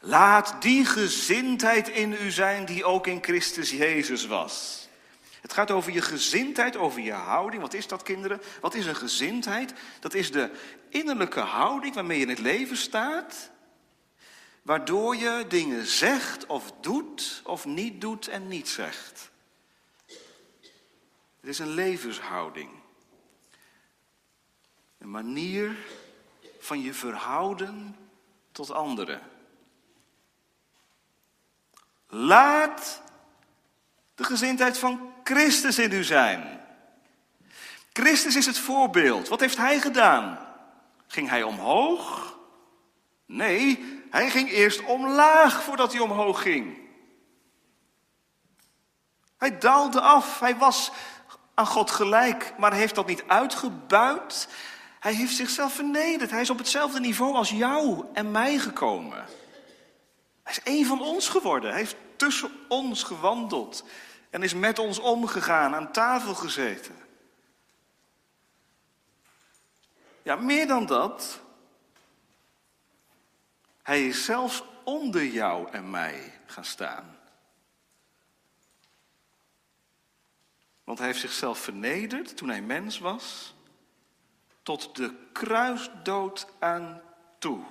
Laat 0.00 0.62
die 0.62 0.84
gezindheid 0.84 1.88
in 1.88 2.12
u 2.12 2.30
zijn 2.30 2.64
die 2.64 2.84
ook 2.84 3.06
in 3.06 3.22
Christus 3.22 3.70
Jezus 3.70 4.26
was. 4.26 4.88
Het 5.40 5.52
gaat 5.52 5.70
over 5.70 5.92
je 5.92 6.02
gezindheid, 6.02 6.76
over 6.76 7.00
je 7.00 7.12
houding. 7.12 7.62
Wat 7.62 7.74
is 7.74 7.86
dat, 7.86 8.02
kinderen? 8.02 8.40
Wat 8.60 8.74
is 8.74 8.86
een 8.86 8.96
gezindheid? 8.96 9.72
Dat 10.00 10.14
is 10.14 10.32
de 10.32 10.50
innerlijke 10.88 11.40
houding 11.40 11.94
waarmee 11.94 12.16
je 12.16 12.24
in 12.24 12.28
het 12.30 12.38
leven 12.38 12.76
staat. 12.76 13.50
Waardoor 14.62 15.16
je 15.16 15.44
dingen 15.48 15.86
zegt 15.86 16.46
of 16.46 16.72
doet 16.80 17.42
of 17.44 17.64
niet 17.64 18.00
doet 18.00 18.28
en 18.28 18.48
niet 18.48 18.68
zegt. 18.68 19.30
Het 21.40 21.48
is 21.50 21.58
een 21.58 21.74
levenshouding. 21.74 22.70
Een 24.98 25.10
manier 25.10 25.76
van 26.58 26.80
je 26.82 26.94
verhouden 26.94 27.96
tot 28.52 28.70
anderen. 28.70 29.20
Laat 32.06 33.02
de 34.14 34.24
gezindheid 34.24 34.78
van 34.78 35.12
Christus 35.30 35.78
in 35.78 35.92
u 35.92 36.04
zijn. 36.04 36.60
Christus 37.92 38.36
is 38.36 38.46
het 38.46 38.58
voorbeeld. 38.58 39.28
Wat 39.28 39.40
heeft 39.40 39.56
hij 39.56 39.80
gedaan? 39.80 40.38
Ging 41.06 41.28
hij 41.28 41.42
omhoog? 41.42 42.36
Nee, 43.26 43.84
hij 44.10 44.30
ging 44.30 44.50
eerst 44.50 44.84
omlaag 44.84 45.62
voordat 45.62 45.92
hij 45.92 46.00
omhoog 46.00 46.42
ging. 46.42 46.78
Hij 49.36 49.58
daalde 49.58 50.00
af. 50.00 50.40
Hij 50.40 50.56
was 50.56 50.92
aan 51.54 51.66
God 51.66 51.90
gelijk, 51.90 52.54
maar 52.58 52.72
heeft 52.72 52.94
dat 52.94 53.06
niet 53.06 53.24
uitgebuit. 53.26 54.48
Hij 55.00 55.12
heeft 55.12 55.34
zichzelf 55.34 55.72
vernederd. 55.72 56.30
Hij 56.30 56.40
is 56.40 56.50
op 56.50 56.58
hetzelfde 56.58 57.00
niveau 57.00 57.34
als 57.34 57.50
jou 57.50 58.04
en 58.12 58.30
mij 58.30 58.58
gekomen. 58.58 59.24
Hij 60.42 60.52
is 60.52 60.62
één 60.62 60.86
van 60.86 61.02
ons 61.02 61.28
geworden. 61.28 61.70
Hij 61.70 61.78
heeft 61.78 61.96
tussen 62.16 62.50
ons 62.68 63.02
gewandeld 63.02 63.84
en 64.30 64.42
is 64.42 64.54
met 64.54 64.78
ons 64.78 64.98
omgegaan, 64.98 65.74
aan 65.74 65.92
tafel 65.92 66.34
gezeten. 66.34 66.96
Ja, 70.22 70.36
meer 70.36 70.66
dan 70.66 70.86
dat. 70.86 71.40
Hij 73.82 74.06
is 74.06 74.24
zelfs 74.24 74.62
onder 74.84 75.24
jou 75.24 75.70
en 75.70 75.90
mij 75.90 76.40
gaan 76.46 76.64
staan. 76.64 77.18
Want 80.84 80.98
hij 80.98 81.06
heeft 81.06 81.20
zichzelf 81.20 81.58
vernederd 81.58 82.36
toen 82.36 82.48
hij 82.48 82.62
mens 82.62 82.98
was, 82.98 83.54
tot 84.62 84.96
de 84.96 85.14
kruisdood 85.32 86.46
aan 86.58 87.02
toe. 87.38 87.64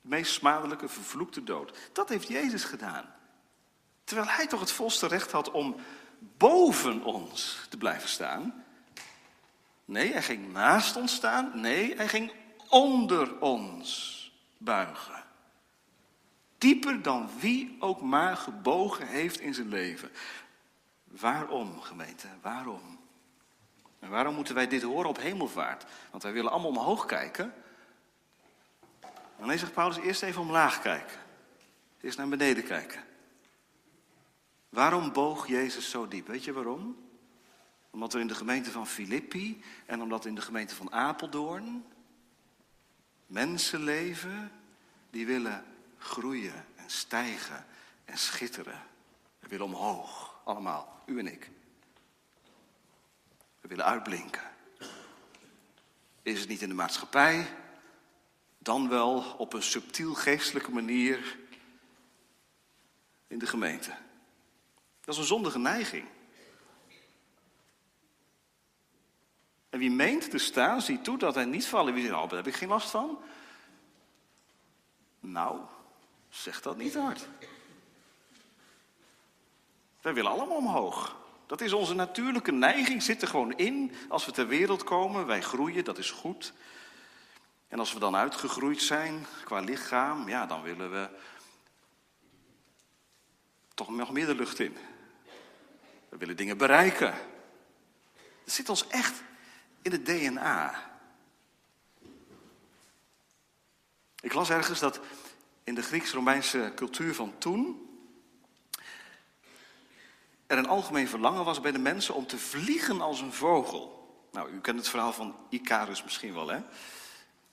De 0.00 0.08
meest 0.08 0.32
smadelijke, 0.32 0.88
vervloekte 0.88 1.44
dood. 1.44 1.78
Dat 1.92 2.08
heeft 2.08 2.28
Jezus 2.28 2.64
gedaan. 2.64 3.13
Terwijl 4.04 4.28
hij 4.28 4.46
toch 4.46 4.60
het 4.60 4.72
volste 4.72 5.06
recht 5.06 5.30
had 5.30 5.50
om 5.50 5.76
boven 6.18 7.04
ons 7.04 7.66
te 7.68 7.76
blijven 7.76 8.08
staan. 8.08 8.64
Nee, 9.84 10.12
hij 10.12 10.22
ging 10.22 10.52
naast 10.52 10.96
ons 10.96 11.14
staan. 11.14 11.60
Nee, 11.60 11.96
hij 11.96 12.08
ging 12.08 12.32
onder 12.68 13.40
ons 13.40 14.12
buigen. 14.58 15.24
Dieper 16.58 17.02
dan 17.02 17.30
wie 17.38 17.76
ook 17.78 18.00
maar 18.00 18.36
gebogen 18.36 19.06
heeft 19.06 19.40
in 19.40 19.54
zijn 19.54 19.68
leven. 19.68 20.10
Waarom, 21.04 21.80
gemeente? 21.80 22.26
Waarom? 22.42 22.98
En 23.98 24.10
waarom 24.10 24.34
moeten 24.34 24.54
wij 24.54 24.68
dit 24.68 24.82
horen 24.82 25.08
op 25.08 25.18
hemelvaart? 25.18 25.84
Want 26.10 26.22
wij 26.22 26.32
willen 26.32 26.50
allemaal 26.50 26.70
omhoog 26.70 27.06
kijken. 27.06 27.54
Dan 29.38 29.58
zegt 29.58 29.72
Paulus 29.72 29.96
eerst 29.96 30.22
even 30.22 30.40
omlaag 30.40 30.80
kijken. 30.80 31.16
Eerst 32.00 32.18
naar 32.18 32.28
beneden 32.28 32.64
kijken. 32.64 33.04
Waarom 34.74 35.12
boog 35.12 35.46
Jezus 35.46 35.90
zo 35.90 36.08
diep? 36.08 36.26
Weet 36.26 36.44
je 36.44 36.52
waarom? 36.52 36.96
Omdat 37.90 38.14
er 38.14 38.20
in 38.20 38.26
de 38.26 38.34
gemeente 38.34 38.70
van 38.70 38.86
Filippi 38.86 39.62
en 39.86 40.02
omdat 40.02 40.24
in 40.24 40.34
de 40.34 40.40
gemeente 40.40 40.74
van 40.74 40.92
Apeldoorn 40.92 41.84
mensen 43.26 43.82
leven 43.82 44.52
die 45.10 45.26
willen 45.26 45.64
groeien 45.98 46.64
en 46.74 46.90
stijgen 46.90 47.66
en 48.04 48.18
schitteren. 48.18 48.82
We 49.38 49.48
willen 49.48 49.66
omhoog, 49.66 50.40
allemaal, 50.44 51.02
u 51.06 51.18
en 51.18 51.26
ik. 51.26 51.50
We 53.60 53.68
willen 53.68 53.84
uitblinken. 53.84 54.50
Is 56.22 56.40
het 56.40 56.48
niet 56.48 56.62
in 56.62 56.68
de 56.68 56.74
maatschappij, 56.74 57.46
dan 58.58 58.88
wel 58.88 59.34
op 59.38 59.52
een 59.52 59.62
subtiel 59.62 60.14
geestelijke 60.14 60.70
manier 60.70 61.38
in 63.26 63.38
de 63.38 63.46
gemeente. 63.46 64.03
Dat 65.04 65.14
is 65.14 65.20
een 65.20 65.26
zondige 65.26 65.58
neiging. 65.58 66.06
En 69.70 69.78
wie 69.78 69.90
meent 69.90 70.30
te 70.30 70.38
staan, 70.38 70.82
ziet 70.82 71.04
toe 71.04 71.18
dat 71.18 71.34
hij 71.34 71.44
niet 71.44 71.66
vallen. 71.66 71.94
Wie 71.94 72.02
zegt, 72.02 72.14
oh, 72.14 72.28
daar 72.28 72.36
heb 72.36 72.46
ik 72.46 72.54
geen 72.54 72.68
last 72.68 72.90
van. 72.90 73.18
Nou, 75.20 75.60
zeg 76.28 76.62
dat 76.62 76.76
niet 76.76 76.94
hard. 76.94 77.28
Wij 80.00 80.14
willen 80.14 80.30
allemaal 80.30 80.56
omhoog. 80.56 81.16
Dat 81.46 81.60
is 81.60 81.72
onze 81.72 81.94
natuurlijke 81.94 82.52
neiging, 82.52 83.02
zit 83.02 83.22
er 83.22 83.28
gewoon 83.28 83.56
in. 83.56 83.92
Als 84.08 84.26
we 84.26 84.32
ter 84.32 84.46
wereld 84.46 84.84
komen, 84.84 85.26
wij 85.26 85.42
groeien, 85.42 85.84
dat 85.84 85.98
is 85.98 86.10
goed. 86.10 86.52
En 87.68 87.78
als 87.78 87.92
we 87.92 87.98
dan 87.98 88.16
uitgegroeid 88.16 88.82
zijn 88.82 89.26
qua 89.44 89.60
lichaam, 89.60 90.28
ja, 90.28 90.46
dan 90.46 90.62
willen 90.62 90.90
we 90.90 91.08
toch 93.74 93.90
nog 93.90 94.12
meer 94.12 94.26
de 94.26 94.34
lucht 94.34 94.58
in. 94.58 94.76
We 96.14 96.20
willen 96.20 96.36
dingen 96.36 96.58
bereiken. 96.58 97.14
Het 98.44 98.52
zit 98.52 98.68
ons 98.68 98.86
echt 98.86 99.22
in 99.82 99.92
het 99.92 100.06
DNA. 100.06 100.90
Ik 104.20 104.32
las 104.32 104.50
ergens 104.50 104.80
dat 104.80 105.00
in 105.64 105.74
de 105.74 105.82
Grieks-Romeinse 105.82 106.72
cultuur 106.74 107.14
van 107.14 107.38
toen 107.38 107.88
er 110.46 110.58
een 110.58 110.66
algemeen 110.66 111.08
verlangen 111.08 111.44
was 111.44 111.60
bij 111.60 111.72
de 111.72 111.78
mensen 111.78 112.14
om 112.14 112.26
te 112.26 112.38
vliegen 112.38 113.00
als 113.00 113.20
een 113.20 113.32
vogel. 113.32 114.16
Nou, 114.32 114.50
u 114.50 114.60
kent 114.60 114.78
het 114.78 114.88
verhaal 114.88 115.12
van 115.12 115.36
Icarus 115.48 116.02
misschien 116.04 116.34
wel, 116.34 116.48
hè? 116.48 116.60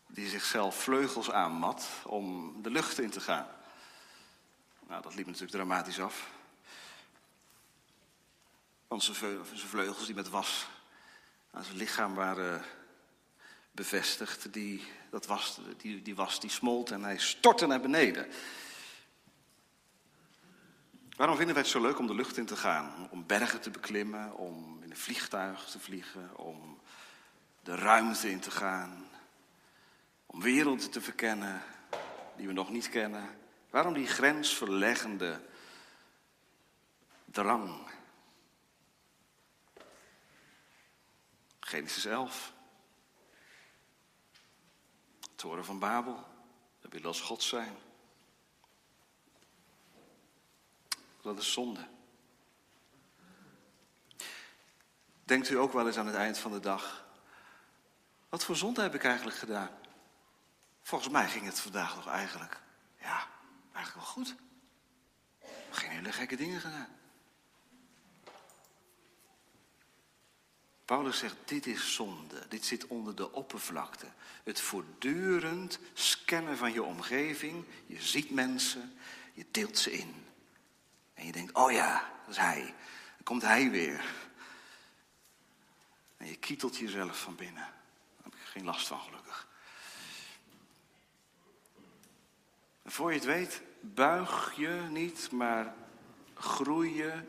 Die 0.07 0.29
zichzelf 0.29 0.75
vleugels 0.75 1.31
aanmat 1.31 1.87
om 2.05 2.55
de 2.61 2.69
lucht 2.69 2.99
in 2.99 3.09
te 3.09 3.21
gaan. 3.21 3.47
Nou, 4.87 5.01
dat 5.01 5.15
liep 5.15 5.25
natuurlijk 5.25 5.53
dramatisch 5.53 5.99
af. 5.99 6.29
Want 8.91 9.03
zijn 9.03 9.45
vleugels 9.45 10.05
die 10.05 10.15
met 10.15 10.29
was 10.29 10.67
aan 11.51 11.63
zijn 11.63 11.77
lichaam 11.77 12.15
waren 12.15 12.63
bevestigd, 13.71 14.53
die, 14.53 14.83
dat 15.09 15.25
was, 15.25 15.59
die, 15.77 16.01
die 16.01 16.15
was 16.15 16.39
die 16.39 16.49
smolt 16.49 16.91
en 16.91 17.03
hij 17.03 17.17
stortte 17.17 17.65
naar 17.65 17.81
beneden. 17.81 18.27
Waarom 21.15 21.35
vinden 21.35 21.53
wij 21.53 21.63
het 21.63 21.71
zo 21.71 21.81
leuk 21.81 21.99
om 21.99 22.07
de 22.07 22.15
lucht 22.15 22.37
in 22.37 22.45
te 22.45 22.55
gaan? 22.55 23.07
Om 23.11 23.25
bergen 23.25 23.61
te 23.61 23.69
beklimmen, 23.69 24.35
om 24.35 24.83
in 24.83 24.91
een 24.91 24.97
vliegtuig 24.97 25.65
te 25.65 25.79
vliegen, 25.79 26.37
om 26.37 26.79
de 27.63 27.75
ruimte 27.75 28.31
in 28.31 28.39
te 28.39 28.51
gaan, 28.51 29.07
om 30.25 30.41
werelden 30.41 30.91
te 30.91 31.01
verkennen 31.01 31.61
die 32.37 32.47
we 32.47 32.53
nog 32.53 32.69
niet 32.69 32.89
kennen. 32.89 33.29
Waarom 33.69 33.93
die 33.93 34.07
grensverleggende 34.07 35.41
drang? 37.25 37.90
Genesis 41.71 42.05
11. 42.05 42.53
Toren 45.35 45.65
van 45.65 45.79
Babel. 45.79 46.25
We 46.81 46.89
willen 46.89 47.07
als 47.07 47.21
God 47.21 47.43
zijn. 47.43 47.75
Dat 51.21 51.37
is 51.37 51.51
zonde. 51.51 51.87
Denkt 55.23 55.49
u 55.49 55.57
ook 55.57 55.73
wel 55.73 55.87
eens 55.87 55.97
aan 55.97 56.05
het 56.05 56.15
eind 56.15 56.37
van 56.37 56.51
de 56.51 56.59
dag. 56.59 57.05
Wat 58.29 58.43
voor 58.43 58.55
zonde 58.55 58.81
heb 58.81 58.95
ik 58.95 59.03
eigenlijk 59.03 59.37
gedaan? 59.37 59.69
Volgens 60.81 61.11
mij 61.11 61.29
ging 61.29 61.45
het 61.45 61.59
vandaag 61.59 61.95
nog 61.95 62.07
eigenlijk. 62.07 62.61
Ja, 62.99 63.27
eigenlijk 63.73 64.05
wel 64.05 64.13
goed. 64.13 64.35
Geen 65.69 65.89
hele 65.89 66.11
gekke 66.11 66.35
dingen 66.35 66.59
gedaan. 66.59 67.00
Paulus 70.91 71.17
zegt, 71.17 71.35
dit 71.45 71.65
is 71.65 71.93
zonde. 71.93 72.47
Dit 72.47 72.65
zit 72.65 72.87
onder 72.87 73.15
de 73.15 73.31
oppervlakte. 73.31 74.05
Het 74.43 74.61
voortdurend 74.61 75.79
scannen 75.93 76.57
van 76.57 76.73
je 76.73 76.83
omgeving. 76.83 77.65
Je 77.85 78.01
ziet 78.01 78.31
mensen, 78.31 78.97
je 79.33 79.45
deelt 79.51 79.77
ze 79.77 79.91
in. 79.91 80.25
En 81.13 81.25
je 81.25 81.31
denkt, 81.31 81.53
oh 81.53 81.71
ja, 81.71 82.11
dat 82.25 82.29
is 82.29 82.37
hij. 82.37 82.61
Dan 83.15 83.23
komt 83.23 83.41
hij 83.41 83.69
weer. 83.69 84.05
En 86.17 86.27
je 86.27 86.35
kietelt 86.35 86.77
jezelf 86.77 87.21
van 87.21 87.35
binnen. 87.35 87.63
Daar 87.63 88.23
heb 88.23 88.33
ik 88.33 88.39
geen 88.43 88.65
last 88.65 88.87
van, 88.87 88.99
gelukkig. 88.99 89.47
En 92.81 92.91
voor 92.91 93.09
je 93.09 93.17
het 93.17 93.25
weet, 93.25 93.61
buig 93.79 94.53
je 94.55 94.87
niet, 94.89 95.31
maar 95.31 95.75
groei 96.33 96.95
je 96.95 97.23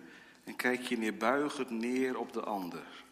en 0.45 0.57
kijk 0.57 0.83
je 0.83 0.99
neerbuigend 0.99 1.71
neer 1.71 2.19
op 2.19 2.33
de 2.33 2.43
ander. 2.43 3.03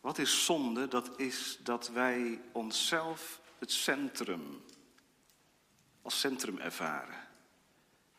Wat 0.00 0.18
is 0.18 0.44
zonde? 0.44 0.88
Dat 0.88 1.18
is 1.18 1.58
dat 1.62 1.88
wij 1.88 2.40
onszelf 2.52 3.40
het 3.58 3.72
centrum, 3.72 4.64
als 6.02 6.20
centrum 6.20 6.58
ervaren. 6.58 7.28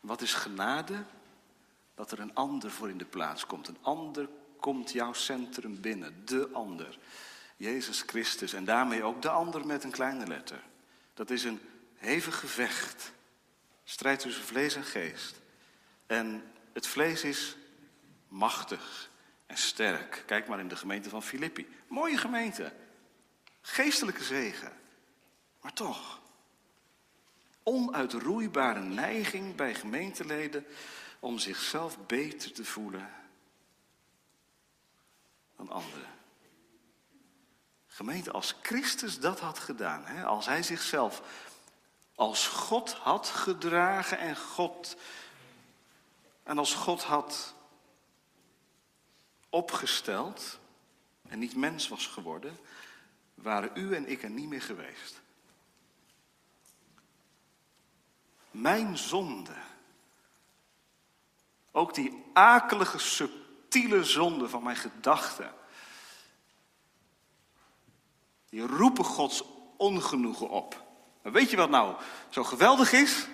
Wat 0.00 0.20
is 0.20 0.34
genade? 0.34 1.04
Dat 1.94 2.12
er 2.12 2.20
een 2.20 2.34
ander 2.34 2.70
voor 2.70 2.90
in 2.90 2.98
de 2.98 3.04
plaats 3.04 3.46
komt. 3.46 3.68
Een 3.68 3.82
ander 3.82 4.28
komt 4.60 4.92
jouw 4.92 5.12
centrum 5.12 5.80
binnen, 5.80 6.24
de 6.24 6.48
ander. 6.52 6.98
Jezus 7.56 8.00
Christus 8.00 8.52
en 8.52 8.64
daarmee 8.64 9.02
ook 9.02 9.22
de 9.22 9.30
ander 9.30 9.66
met 9.66 9.84
een 9.84 9.90
kleine 9.90 10.26
letter. 10.26 10.62
Dat 11.14 11.30
is 11.30 11.44
een 11.44 11.60
hevig 11.94 12.38
gevecht. 12.38 13.12
Strijd 13.84 14.20
tussen 14.20 14.44
vlees 14.44 14.74
en 14.74 14.84
geest. 14.84 15.40
En 16.06 16.52
het 16.72 16.86
vlees 16.86 17.24
is 17.24 17.56
machtig 18.28 19.10
en 19.52 19.58
sterk. 19.58 20.22
Kijk 20.26 20.48
maar 20.48 20.60
in 20.60 20.68
de 20.68 20.76
gemeente 20.76 21.08
van 21.08 21.22
Filippi. 21.22 21.68
Mooie 21.86 22.16
gemeente. 22.16 22.72
Geestelijke 23.60 24.24
zegen. 24.24 24.72
Maar 25.60 25.72
toch. 25.72 26.20
Onuitroeibare 27.62 28.80
neiging 28.80 29.54
bij 29.54 29.74
gemeenteleden 29.74 30.66
om 31.18 31.38
zichzelf 31.38 32.06
beter 32.06 32.52
te 32.52 32.64
voelen 32.64 33.10
dan 35.56 35.70
anderen. 35.70 36.08
Gemeente, 37.86 38.30
als 38.30 38.56
Christus 38.62 39.18
dat 39.18 39.40
had 39.40 39.58
gedaan, 39.58 40.06
hè, 40.06 40.24
als 40.24 40.46
hij 40.46 40.62
zichzelf 40.62 41.22
als 42.14 42.46
God 42.46 42.92
had 42.92 43.26
gedragen 43.26 44.18
en 44.18 44.36
God 44.36 44.96
en 46.42 46.58
als 46.58 46.74
God 46.74 47.02
had 47.02 47.54
opgesteld 49.52 50.58
en 51.28 51.38
niet 51.38 51.56
mens 51.56 51.88
was 51.88 52.06
geworden, 52.06 52.58
waren 53.34 53.70
u 53.74 53.94
en 53.94 54.08
ik 54.08 54.22
er 54.22 54.30
niet 54.30 54.48
meer 54.48 54.62
geweest. 54.62 55.20
Mijn 58.50 58.98
zonde, 58.98 59.54
ook 61.70 61.94
die 61.94 62.24
akelige, 62.32 62.98
subtiele 62.98 64.04
zonde 64.04 64.48
van 64.48 64.62
mijn 64.62 64.76
gedachten, 64.76 65.54
die 68.48 68.66
roepen 68.66 69.04
Gods 69.04 69.42
ongenoegen 69.76 70.48
op. 70.48 70.84
Maar 71.22 71.32
weet 71.32 71.50
je 71.50 71.56
wat 71.56 71.70
nou 71.70 71.96
zo 72.28 72.44
geweldig 72.44 72.92
is? 72.92 73.26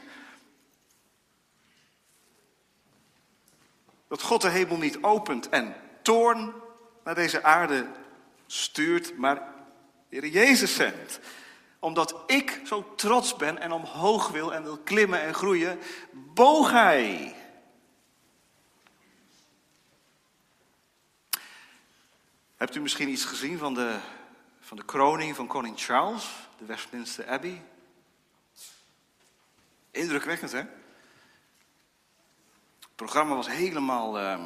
Dat 4.09 4.23
God 4.23 4.41
de 4.41 4.49
hemel 4.49 4.77
niet 4.77 5.03
opent 5.03 5.49
en 5.49 5.88
toorn 6.09 6.55
naar 7.05 7.15
deze 7.15 7.43
aarde 7.43 7.87
stuurt, 8.47 9.17
maar 9.17 9.55
Heer 10.09 10.27
Jezus 10.27 10.75
zendt. 10.75 11.21
Omdat 11.79 12.23
ik 12.27 12.61
zo 12.67 12.95
trots 12.95 13.37
ben 13.37 13.59
en 13.59 13.73
omhoog 13.73 14.29
wil 14.29 14.55
en 14.55 14.63
wil 14.63 14.79
klimmen 14.79 15.21
en 15.21 15.35
groeien, 15.35 15.79
boog 16.13 16.71
hij. 16.71 17.35
Hebt 22.57 22.75
u 22.75 22.81
misschien 22.81 23.09
iets 23.09 23.25
gezien 23.25 23.59
van 23.59 23.75
de, 23.75 23.99
van 24.61 24.77
de 24.77 24.85
kroning 24.85 25.37
van 25.37 25.47
koning 25.47 25.81
Charles, 25.81 26.31
de 26.59 26.65
Westminster 26.65 27.27
Abbey? 27.27 27.63
Indrukwekkend, 29.91 30.53
hè? 30.53 30.59
Het 32.79 32.95
programma 32.95 33.35
was 33.35 33.49
helemaal 33.49 34.21
uh, 34.21 34.45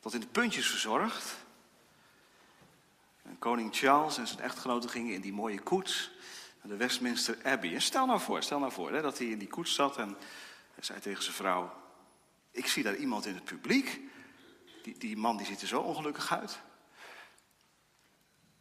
tot 0.00 0.14
in 0.14 0.20
de 0.20 0.26
puntjes 0.26 0.70
verzorgd. 0.70 1.36
En 3.22 3.38
koning 3.38 3.76
Charles 3.76 4.18
en 4.18 4.26
zijn 4.26 4.40
echtgenote 4.40 4.88
gingen 4.88 5.14
in 5.14 5.20
die 5.20 5.32
mooie 5.32 5.60
koets 5.60 6.10
naar 6.62 6.72
de 6.72 6.78
Westminster 6.78 7.38
Abbey. 7.42 7.74
En 7.74 7.82
stel 7.82 8.06
nou 8.06 8.20
voor, 8.20 8.42
stel 8.42 8.58
nou 8.58 8.72
voor 8.72 8.92
hè, 8.92 9.02
dat 9.02 9.18
hij 9.18 9.26
in 9.26 9.38
die 9.38 9.48
koets 9.48 9.74
zat 9.74 9.96
en 9.96 10.16
hij 10.74 10.84
zei 10.84 11.00
tegen 11.00 11.22
zijn 11.22 11.34
vrouw... 11.34 11.78
Ik 12.50 12.66
zie 12.66 12.82
daar 12.82 12.96
iemand 12.96 13.26
in 13.26 13.34
het 13.34 13.44
publiek. 13.44 14.00
Die, 14.82 14.98
die 14.98 15.16
man 15.16 15.36
die 15.36 15.46
ziet 15.46 15.60
er 15.60 15.68
zo 15.68 15.80
ongelukkig 15.80 16.32
uit. 16.32 16.60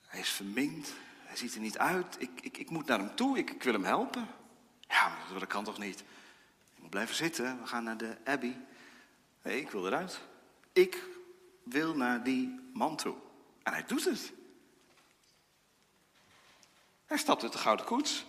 Hij 0.05 0.19
is 0.19 0.29
verminkt. 0.29 0.93
Hij 1.23 1.37
ziet 1.37 1.53
er 1.53 1.61
niet 1.61 1.77
uit. 1.77 2.15
Ik, 2.19 2.29
ik, 2.41 2.57
ik 2.57 2.69
moet 2.69 2.85
naar 2.85 2.99
hem 2.99 3.15
toe. 3.15 3.37
Ik, 3.37 3.49
ik 3.49 3.63
wil 3.63 3.73
hem 3.73 3.83
helpen. 3.83 4.27
Ja, 4.87 5.07
maar 5.29 5.39
dat 5.39 5.47
kan 5.47 5.63
toch 5.63 5.77
niet? 5.77 5.99
Ik 6.75 6.81
moet 6.81 6.89
blijven 6.89 7.15
zitten. 7.15 7.61
We 7.61 7.67
gaan 7.67 7.83
naar 7.83 7.97
de 7.97 8.17
Abbey. 8.23 8.57
Nee, 9.43 9.59
ik 9.59 9.71
wil 9.71 9.87
eruit. 9.87 10.19
Ik 10.73 11.03
wil 11.69 11.95
naar 11.95 12.23
die 12.23 12.59
man 12.73 12.95
toe. 12.95 13.15
En 13.63 13.73
hij 13.73 13.83
doet 13.85 14.05
het. 14.05 14.31
Hij 17.05 17.17
stapt 17.17 17.43
uit 17.43 17.51
de 17.51 17.57
gouden 17.57 17.85
koets. 17.85 18.25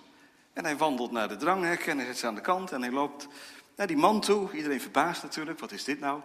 En 0.52 0.64
hij 0.64 0.76
wandelt 0.76 1.10
naar 1.10 1.28
de 1.28 1.36
dranghek 1.36 1.86
en 1.86 1.96
hij 1.96 2.06
zet 2.06 2.18
ze 2.18 2.26
aan 2.26 2.34
de 2.34 2.40
kant 2.40 2.72
en 2.72 2.82
hij 2.82 2.90
loopt 2.90 3.28
naar 3.76 3.86
die 3.86 3.96
man 3.96 4.20
toe. 4.20 4.52
Iedereen 4.52 4.80
verbaasd 4.80 5.22
natuurlijk, 5.22 5.58
wat 5.58 5.72
is 5.72 5.84
dit 5.84 6.00
nou? 6.00 6.22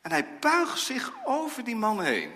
En 0.00 0.10
hij 0.10 0.38
buigt 0.38 0.78
zich 0.78 1.12
over 1.24 1.64
die 1.64 1.76
man 1.76 2.02
heen. 2.02 2.32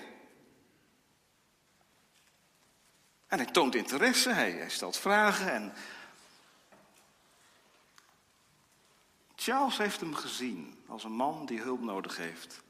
En 3.27 3.39
hij 3.39 3.47
toont 3.47 3.75
interesse, 3.75 4.31
hij, 4.31 4.51
hij 4.51 4.71
stelt 4.71 4.97
vragen 4.97 5.53
en 5.53 5.73
Charles 9.35 9.79
heeft 9.79 10.01
hem 10.01 10.15
gezien 10.15 10.85
als 10.87 11.05
een 11.05 11.13
man 11.13 11.47
die 11.47 11.61
hulp 11.61 11.81
nodig 11.81 12.17
heeft. 12.17 12.63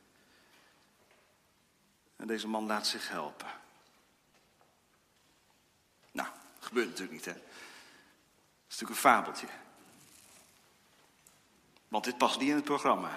En 2.17 2.27
deze 2.27 2.49
man 2.49 2.67
laat 2.67 2.87
zich 2.87 3.09
helpen. 3.09 3.51
Nou, 6.13 6.29
gebeurt 6.61 6.87
natuurlijk 6.87 7.13
niet, 7.13 7.25
hè? 7.25 7.33
Het 7.33 7.43
is 8.69 8.79
natuurlijk 8.79 8.91
een 8.91 9.11
fabeltje. 9.11 9.47
Want 11.89 12.05
dit 12.05 12.19
past 12.19 12.39
niet 12.39 12.49
in 12.49 12.55
het 12.55 12.65
programma. 12.65 13.11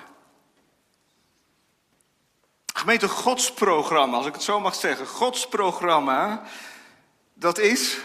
Gemeente 2.73 3.07
Godsprogramma, 3.07 4.17
als 4.17 4.25
ik 4.25 4.33
het 4.33 4.43
zo 4.43 4.59
mag 4.59 4.75
zeggen. 4.75 5.07
Godsprogramma, 5.07 6.43
dat 7.33 7.57
is, 7.57 7.97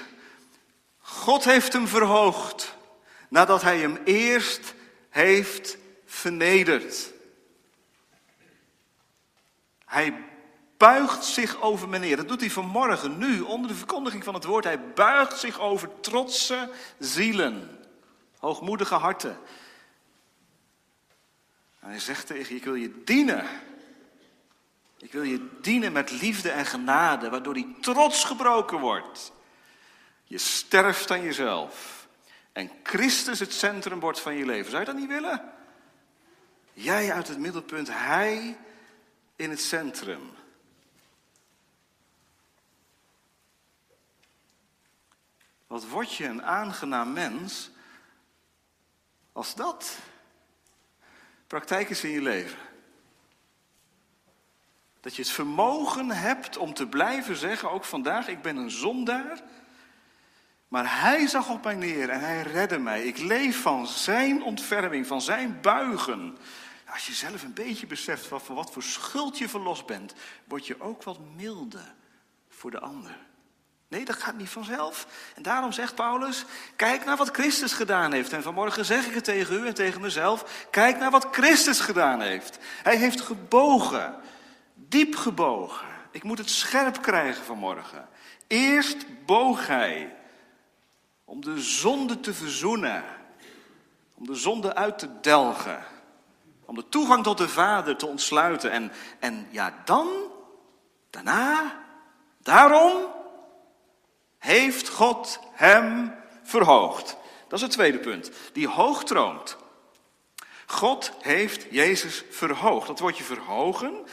God 0.99 1.45
heeft 1.45 1.73
hem 1.73 1.89
verhoogd 1.89 2.77
nadat 3.29 3.63
hij 3.63 3.79
hem 3.79 3.99
eerst 4.05 4.75
heeft 5.09 5.77
vernederd. 6.07 7.13
Hij 9.85 10.25
buigt 10.85 11.25
zich 11.25 11.61
over 11.61 11.89
meneer. 11.89 12.17
Dat 12.17 12.29
doet 12.29 12.41
hij 12.41 12.51
vanmorgen, 12.51 13.19
nu, 13.19 13.41
onder 13.41 13.69
de 13.69 13.77
verkondiging 13.77 14.25
van 14.25 14.35
het 14.35 14.45
woord. 14.45 14.65
Hij 14.65 14.93
buigt 14.93 15.39
zich 15.39 15.61
over 15.61 16.01
trotse 16.01 16.71
zielen, 16.99 17.81
hoogmoedige 18.39 18.95
harten. 18.95 19.39
En 21.81 21.89
hij 21.89 21.99
zegt 22.01 22.27
tegen 22.27 22.49
je, 22.49 22.59
ik 22.61 22.65
wil 22.65 22.75
je 22.75 23.03
dienen. 23.05 23.47
Ik 24.99 25.13
wil 25.13 25.23
je 25.23 25.49
dienen 25.61 25.93
met 25.93 26.11
liefde 26.11 26.51
en 26.51 26.67
genade, 26.67 27.31
waardoor 27.31 27.55
die 27.55 27.77
trots 27.81 28.25
gebroken 28.25 28.79
wordt. 28.79 29.33
Je 30.25 30.39
sterft 30.39 31.11
aan 31.11 31.23
jezelf. 31.23 32.07
En 32.53 32.71
Christus 32.83 33.39
het 33.39 33.53
centrum 33.53 34.01
wordt 34.01 34.21
van 34.21 34.35
je 34.35 34.45
leven. 34.45 34.71
Zou 34.71 34.81
je 34.81 34.87
dat 34.87 34.99
niet 34.99 35.09
willen? 35.09 35.53
Jij 36.73 37.13
uit 37.13 37.29
het 37.29 37.39
middelpunt, 37.39 37.89
Hij 37.91 38.57
in 39.37 39.51
het 39.51 39.61
centrum. 39.61 40.43
Wat 45.75 45.89
word 45.89 46.15
je 46.15 46.27
een 46.27 46.43
aangenaam 46.43 47.13
mens 47.13 47.71
als 49.33 49.55
dat 49.55 49.99
praktijk 51.47 51.91
is 51.91 52.05
in 52.05 52.11
je 52.11 52.23
leven? 52.23 52.59
Dat 55.01 55.17
je 55.17 55.23
het 55.23 55.31
vermogen 55.31 56.11
hebt 56.11 56.57
om 56.57 56.75
te 56.75 56.87
blijven 56.87 57.37
zeggen, 57.37 57.71
ook 57.71 57.85
vandaag, 57.85 58.29
ik 58.29 58.43
ben 58.43 58.57
een 58.57 58.71
zondaar. 58.71 59.43
Maar 60.69 61.01
hij 61.01 61.27
zag 61.27 61.51
op 61.51 61.65
mij 61.65 61.75
neer 61.75 62.09
en 62.09 62.21
hij 62.21 62.43
redde 62.43 62.79
mij. 62.79 63.05
Ik 63.05 63.19
leef 63.19 63.63
van 63.63 63.87
zijn 63.87 64.43
ontferming, 64.43 65.07
van 65.07 65.23
zijn 65.23 65.61
buigen. 65.61 66.39
Als 66.87 67.07
je 67.07 67.13
zelf 67.13 67.43
een 67.43 67.55
beetje 67.55 67.87
beseft 67.87 68.27
van 68.27 68.41
wat 68.55 68.73
voor 68.73 68.83
schuld 68.83 69.39
je 69.39 69.49
verlost 69.49 69.87
bent, 69.87 70.15
word 70.45 70.67
je 70.67 70.81
ook 70.81 71.03
wat 71.03 71.19
milder 71.37 71.95
voor 72.49 72.71
de 72.71 72.81
ander. 72.81 73.33
Nee, 73.95 74.05
dat 74.05 74.23
gaat 74.23 74.37
niet 74.37 74.49
vanzelf. 74.49 75.07
En 75.35 75.43
daarom 75.43 75.73
zegt 75.73 75.95
Paulus, 75.95 76.45
kijk 76.77 77.05
naar 77.05 77.17
wat 77.17 77.31
Christus 77.33 77.73
gedaan 77.73 78.13
heeft. 78.13 78.33
En 78.33 78.43
vanmorgen 78.43 78.85
zeg 78.85 79.07
ik 79.07 79.15
het 79.15 79.25
tegen 79.25 79.55
u 79.55 79.67
en 79.67 79.75
tegen 79.75 80.01
mezelf, 80.01 80.67
kijk 80.71 80.99
naar 80.99 81.11
wat 81.11 81.29
Christus 81.33 81.81
gedaan 81.81 82.21
heeft. 82.21 82.59
Hij 82.83 82.97
heeft 82.97 83.21
gebogen, 83.21 84.15
diep 84.75 85.17
gebogen. 85.17 85.87
Ik 86.11 86.23
moet 86.23 86.39
het 86.39 86.51
scherp 86.51 87.03
krijgen 87.03 87.45
vanmorgen. 87.45 88.09
Eerst 88.47 89.25
boog 89.25 89.67
hij 89.67 90.17
om 91.25 91.41
de 91.41 91.61
zonde 91.61 92.21
te 92.21 92.35
verzoenen, 92.35 93.05
om 94.15 94.27
de 94.27 94.35
zonde 94.35 94.75
uit 94.75 94.99
te 94.99 95.21
delgen, 95.21 95.85
om 96.65 96.75
de 96.75 96.89
toegang 96.89 97.23
tot 97.23 97.39
de 97.39 97.49
Vader 97.49 97.97
te 97.97 98.07
ontsluiten. 98.07 98.71
En, 98.71 98.93
en 99.19 99.47
ja, 99.51 99.75
dan, 99.85 100.09
daarna, 101.11 101.79
daarom 102.43 103.14
heeft 104.65 104.89
God 104.89 105.41
hem 105.53 106.15
verhoogd. 106.43 107.17
Dat 107.49 107.59
is 107.59 107.61
het 107.61 107.71
tweede 107.71 107.99
punt. 107.99 108.31
Die 108.53 108.69
hoog 108.69 109.05
troont. 109.05 109.57
God 110.67 111.13
heeft 111.21 111.67
Jezus 111.71 112.25
verhoogd. 112.31 112.87
Dat 112.87 112.99
woordje 112.99 113.25
verhogen 113.25 114.07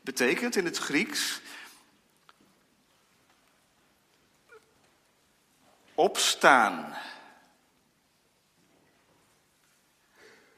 betekent 0.00 0.56
in 0.56 0.64
het 0.64 0.78
Grieks 0.78 1.40
opstaan. 5.94 6.96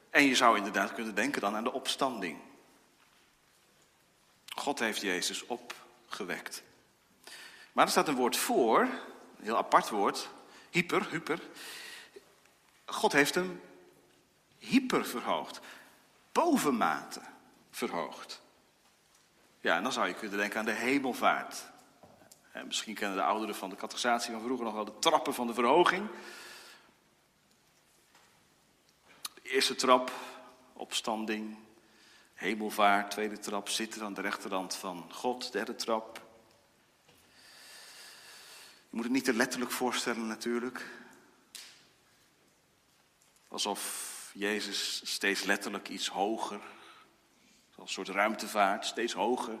En 0.09 0.23
je 0.23 0.35
zou 0.35 0.57
inderdaad 0.57 0.93
kunnen 0.93 1.15
denken 1.15 1.41
dan 1.41 1.55
aan 1.55 1.63
de 1.63 1.71
opstanding. 1.71 2.39
God 4.55 4.79
heeft 4.79 5.01
Jezus 5.01 5.45
opgewekt. 5.45 6.63
Maar 7.71 7.85
er 7.85 7.91
staat 7.91 8.07
een 8.07 8.15
woord 8.15 8.37
voor, 8.37 8.87
een 9.41 9.47
heel 9.47 9.57
apart 9.57 9.89
woord, 9.89 10.29
hyper, 10.69 11.09
hyper. 11.09 11.39
God 12.85 13.11
heeft 13.11 13.35
hem 13.35 13.61
hyper 14.57 15.05
verhoogd, 15.05 15.59
bovenmate 16.31 17.21
verhoogd. 17.71 18.41
Ja, 19.59 19.75
en 19.75 19.83
dan 19.83 19.91
zou 19.91 20.07
je 20.07 20.13
kunnen 20.13 20.37
denken 20.37 20.59
aan 20.59 20.65
de 20.65 20.71
hemelvaart. 20.71 21.69
En 22.51 22.67
misschien 22.67 22.95
kennen 22.95 23.17
de 23.17 23.23
ouderen 23.23 23.55
van 23.55 23.69
de 23.69 23.75
catechisatie 23.75 24.31
van 24.31 24.41
vroeger 24.41 24.65
nog 24.65 24.73
wel 24.73 24.85
de 24.85 24.99
trappen 24.99 25.33
van 25.33 25.47
de 25.47 25.53
verhoging. 25.53 26.07
De 29.33 29.49
eerste 29.49 29.75
trap, 29.75 30.11
opstanding, 30.73 31.57
hemelvaart. 32.33 33.11
Tweede 33.11 33.39
trap, 33.39 33.69
zitten 33.69 34.03
aan 34.03 34.13
de 34.13 34.21
rechterhand 34.21 34.75
van 34.75 35.05
God. 35.11 35.51
Derde 35.51 35.75
trap, 35.75 36.21
je 38.91 38.97
moet 38.97 39.05
het 39.05 39.13
niet 39.15 39.23
te 39.23 39.33
letterlijk 39.33 39.71
voorstellen 39.71 40.27
natuurlijk. 40.27 40.85
Alsof 43.47 44.31
Jezus 44.33 45.01
steeds 45.03 45.43
letterlijk 45.43 45.89
iets 45.89 46.07
hoger, 46.07 46.59
als 47.75 47.97
een 47.97 48.05
soort 48.05 48.17
ruimtevaart, 48.17 48.85
steeds 48.85 49.13
hoger 49.13 49.59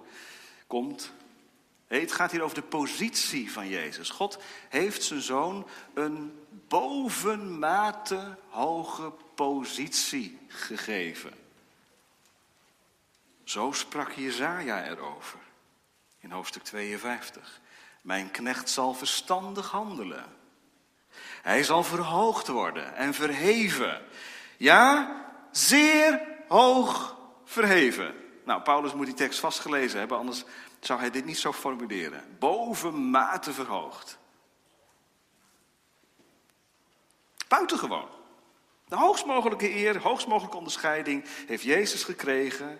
komt. 0.67 1.11
Nee, 1.87 2.01
het 2.01 2.11
gaat 2.11 2.31
hier 2.31 2.41
over 2.41 2.55
de 2.55 2.61
positie 2.61 3.51
van 3.51 3.67
Jezus. 3.67 4.09
God 4.09 4.39
heeft 4.69 5.03
zijn 5.03 5.21
zoon 5.21 5.67
een 5.93 6.45
bovenmate 6.67 8.37
hoge 8.49 9.13
positie 9.35 10.39
gegeven. 10.47 11.33
Zo 13.43 13.71
sprak 13.71 14.11
Jezaja 14.11 14.85
erover 14.85 15.39
in 16.19 16.31
hoofdstuk 16.31 16.63
52. 16.63 17.61
Mijn 18.01 18.31
knecht 18.31 18.69
zal 18.69 18.93
verstandig 18.93 19.71
handelen. 19.71 20.25
Hij 21.41 21.63
zal 21.63 21.83
verhoogd 21.83 22.47
worden 22.47 22.95
en 22.95 23.13
verheven. 23.13 24.01
Ja, 24.57 25.15
zeer 25.51 26.21
hoog 26.47 27.17
verheven. 27.45 28.15
Nou, 28.45 28.61
Paulus 28.61 28.93
moet 28.93 29.05
die 29.05 29.15
tekst 29.15 29.39
vastgelezen 29.39 29.99
hebben, 29.99 30.17
anders 30.17 30.43
zou 30.79 30.99
hij 30.99 31.11
dit 31.11 31.25
niet 31.25 31.37
zo 31.37 31.53
formuleren. 31.53 32.35
Bovenmate 32.39 33.53
verhoogd. 33.53 34.17
Buitengewoon. 37.47 38.09
De 38.87 38.95
hoogst 38.95 39.25
mogelijke 39.25 39.75
eer, 39.75 40.01
hoogst 40.01 40.27
mogelijke 40.27 40.57
onderscheiding 40.57 41.25
heeft 41.47 41.63
Jezus 41.63 42.03
gekregen 42.03 42.79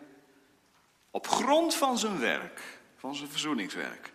op 1.12 1.28
grond 1.28 1.76
van 1.76 1.98
zijn 1.98 2.20
werk, 2.20 2.62
van 2.98 3.16
zijn 3.16 3.30
verzoeningswerk. 3.30 4.14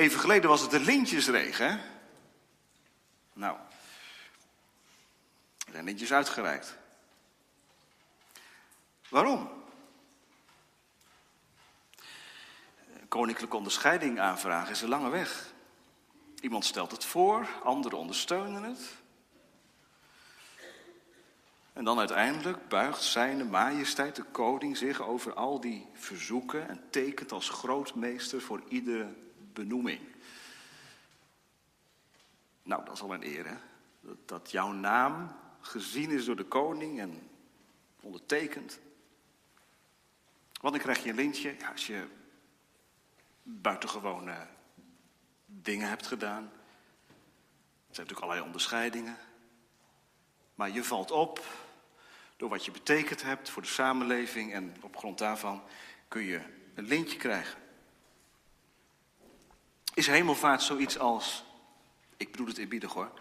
Even 0.00 0.20
geleden 0.20 0.50
was 0.50 0.60
het 0.60 0.70
de 0.70 0.80
lintjesregen. 0.80 1.80
Nou, 3.32 3.56
er 5.66 5.72
zijn 5.72 5.84
lintjes 5.84 6.12
uitgereikt. 6.12 6.76
Waarom? 9.08 9.50
Koninklijke 13.08 13.56
onderscheiding 13.56 14.20
aanvragen 14.20 14.70
is 14.70 14.82
een 14.82 14.88
lange 14.88 15.10
weg. 15.10 15.52
Iemand 16.40 16.64
stelt 16.64 16.90
het 16.90 17.04
voor, 17.04 17.48
anderen 17.62 17.98
ondersteunen 17.98 18.62
het. 18.62 18.80
En 21.72 21.84
dan 21.84 21.98
uiteindelijk 21.98 22.68
buigt 22.68 23.02
zijn 23.02 23.50
majesteit, 23.50 24.16
de 24.16 24.24
koning, 24.24 24.76
zich 24.76 25.02
over 25.02 25.34
al 25.34 25.60
die 25.60 25.86
verzoeken 25.94 26.68
en 26.68 26.90
tekent 26.90 27.32
als 27.32 27.48
grootmeester 27.48 28.40
voor 28.40 28.62
iedere 28.68 29.14
benoeming. 29.60 30.00
Nou, 32.62 32.84
dat 32.84 32.94
is 32.94 33.00
al 33.00 33.14
een 33.14 33.26
eer, 33.26 33.46
hè? 33.46 33.56
Dat, 34.24 34.50
jouw 34.50 34.72
naam 34.72 35.36
gezien 35.60 36.10
is 36.10 36.24
door 36.24 36.36
de 36.36 36.44
koning 36.44 37.00
en 37.00 37.30
ondertekend. 38.00 38.78
Want 40.60 40.74
dan 40.74 40.82
krijg 40.82 41.02
je 41.02 41.10
een 41.10 41.16
lintje 41.16 41.56
als 41.70 41.86
je 41.86 42.06
buitengewone 43.42 44.46
dingen 45.46 45.88
hebt 45.88 46.06
gedaan. 46.06 46.42
Er 46.42 46.50
zijn 47.96 48.06
natuurlijk 48.06 48.20
allerlei 48.20 48.46
onderscheidingen. 48.46 49.16
Maar 50.54 50.70
je 50.70 50.84
valt 50.84 51.10
op 51.10 51.44
door 52.36 52.48
wat 52.48 52.64
je 52.64 52.70
betekend 52.70 53.22
hebt 53.22 53.50
voor 53.50 53.62
de 53.62 53.68
samenleving 53.68 54.52
en 54.52 54.76
op 54.80 54.96
grond 54.96 55.18
daarvan 55.18 55.62
kun 56.08 56.22
je 56.22 56.40
een 56.74 56.84
lintje 56.84 57.16
krijgen. 57.16 57.59
Is 60.00 60.06
hemelvaart 60.06 60.62
zoiets 60.62 60.98
als, 60.98 61.44
ik 62.16 62.30
bedoel 62.30 62.46
het 62.46 62.58
eerbiedig 62.58 62.92
hoor, 62.92 63.12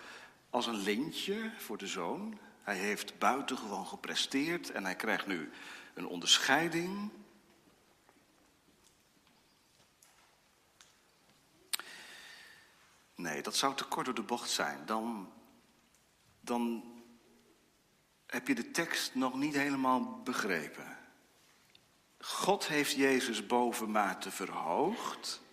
als 0.50 0.68
een 0.68 0.78
lintje 0.78 1.52
voor 1.58 1.78
de 1.78 1.88
zoon? 1.88 2.39
Hij 2.62 2.78
heeft 2.78 3.18
buitengewoon 3.18 3.88
gepresteerd 3.88 4.72
en 4.72 4.84
hij 4.84 4.96
krijgt 4.96 5.28
nu 5.28 5.52
een 5.94 6.08
onderscheiding. 6.08 7.12
Nee, 13.15 13.42
dat 13.42 13.56
zou 13.56 13.76
te 13.76 13.86
kort 13.86 14.06
door 14.06 14.15
de 14.15 14.22
bocht 14.22 14.50
zijn. 14.50 14.86
Dan, 14.86 15.34
dan 16.39 16.84
heb 18.26 18.48
je 18.48 18.56
de 18.56 18.72
tekst 18.72 19.15
nog 19.15 19.34
niet 19.34 19.56
helemaal 19.56 20.22
begrepen. 20.22 20.98
God 22.20 22.68
heeft 22.68 22.92
Jezus 22.96 23.46
bovenmate 23.46 24.32
verhoogd. 24.32 25.48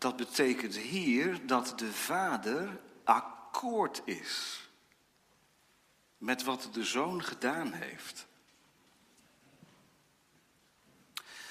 Dat 0.00 0.16
betekent 0.16 0.76
hier 0.76 1.46
dat 1.46 1.72
de 1.76 1.92
Vader 1.92 2.80
akkoord 3.04 4.02
is 4.04 4.60
met 6.18 6.42
wat 6.42 6.68
de 6.72 6.84
Zoon 6.84 7.22
gedaan 7.22 7.72
heeft. 7.72 8.26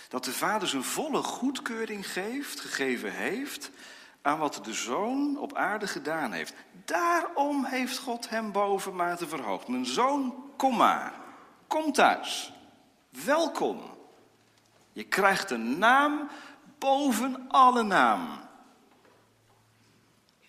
Dat 0.08 0.24
de 0.24 0.32
Vader 0.32 0.68
zijn 0.68 0.84
volle 0.84 1.24
goedkeuring 1.24 2.12
geeft, 2.12 2.60
gegeven 2.60 3.12
heeft 3.12 3.72
aan 4.22 4.40
wat 4.40 4.60
de 4.64 4.74
Zoon 4.74 5.38
op 5.38 5.56
aarde 5.56 5.88
gedaan 5.88 6.32
heeft. 6.32 6.54
Daarom 6.86 7.66
heeft 7.66 7.98
God 7.98 8.30
hem 8.30 8.52
bovenmate 8.52 9.28
verhoogd. 9.28 9.68
Mijn 9.68 9.86
zoon, 9.86 10.52
kom 10.58 10.76
maar. 10.76 11.14
Kom 11.68 11.92
thuis. 11.92 12.54
Welkom. 13.10 13.82
Je 14.92 15.04
krijgt 15.04 15.52
een 15.52 15.78
naam 15.78 16.30
boven 16.80 17.46
alle 17.48 17.84
naam. 17.84 18.40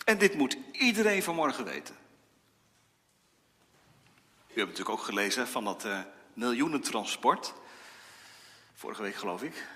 En 0.05 0.19
dit 0.19 0.35
moet 0.35 0.57
iedereen 0.73 1.23
vanmorgen 1.23 1.65
weten. 1.65 1.95
U 4.49 4.59
hebt 4.59 4.69
natuurlijk 4.69 4.99
ook 4.99 5.05
gelezen 5.05 5.49
van 5.49 5.65
dat 5.65 5.85
uh, 5.85 6.01
miljoenentransport. 6.35 7.55
Vorige 8.75 9.03
week 9.03 9.15
geloof 9.15 9.43
ik. 9.43 9.67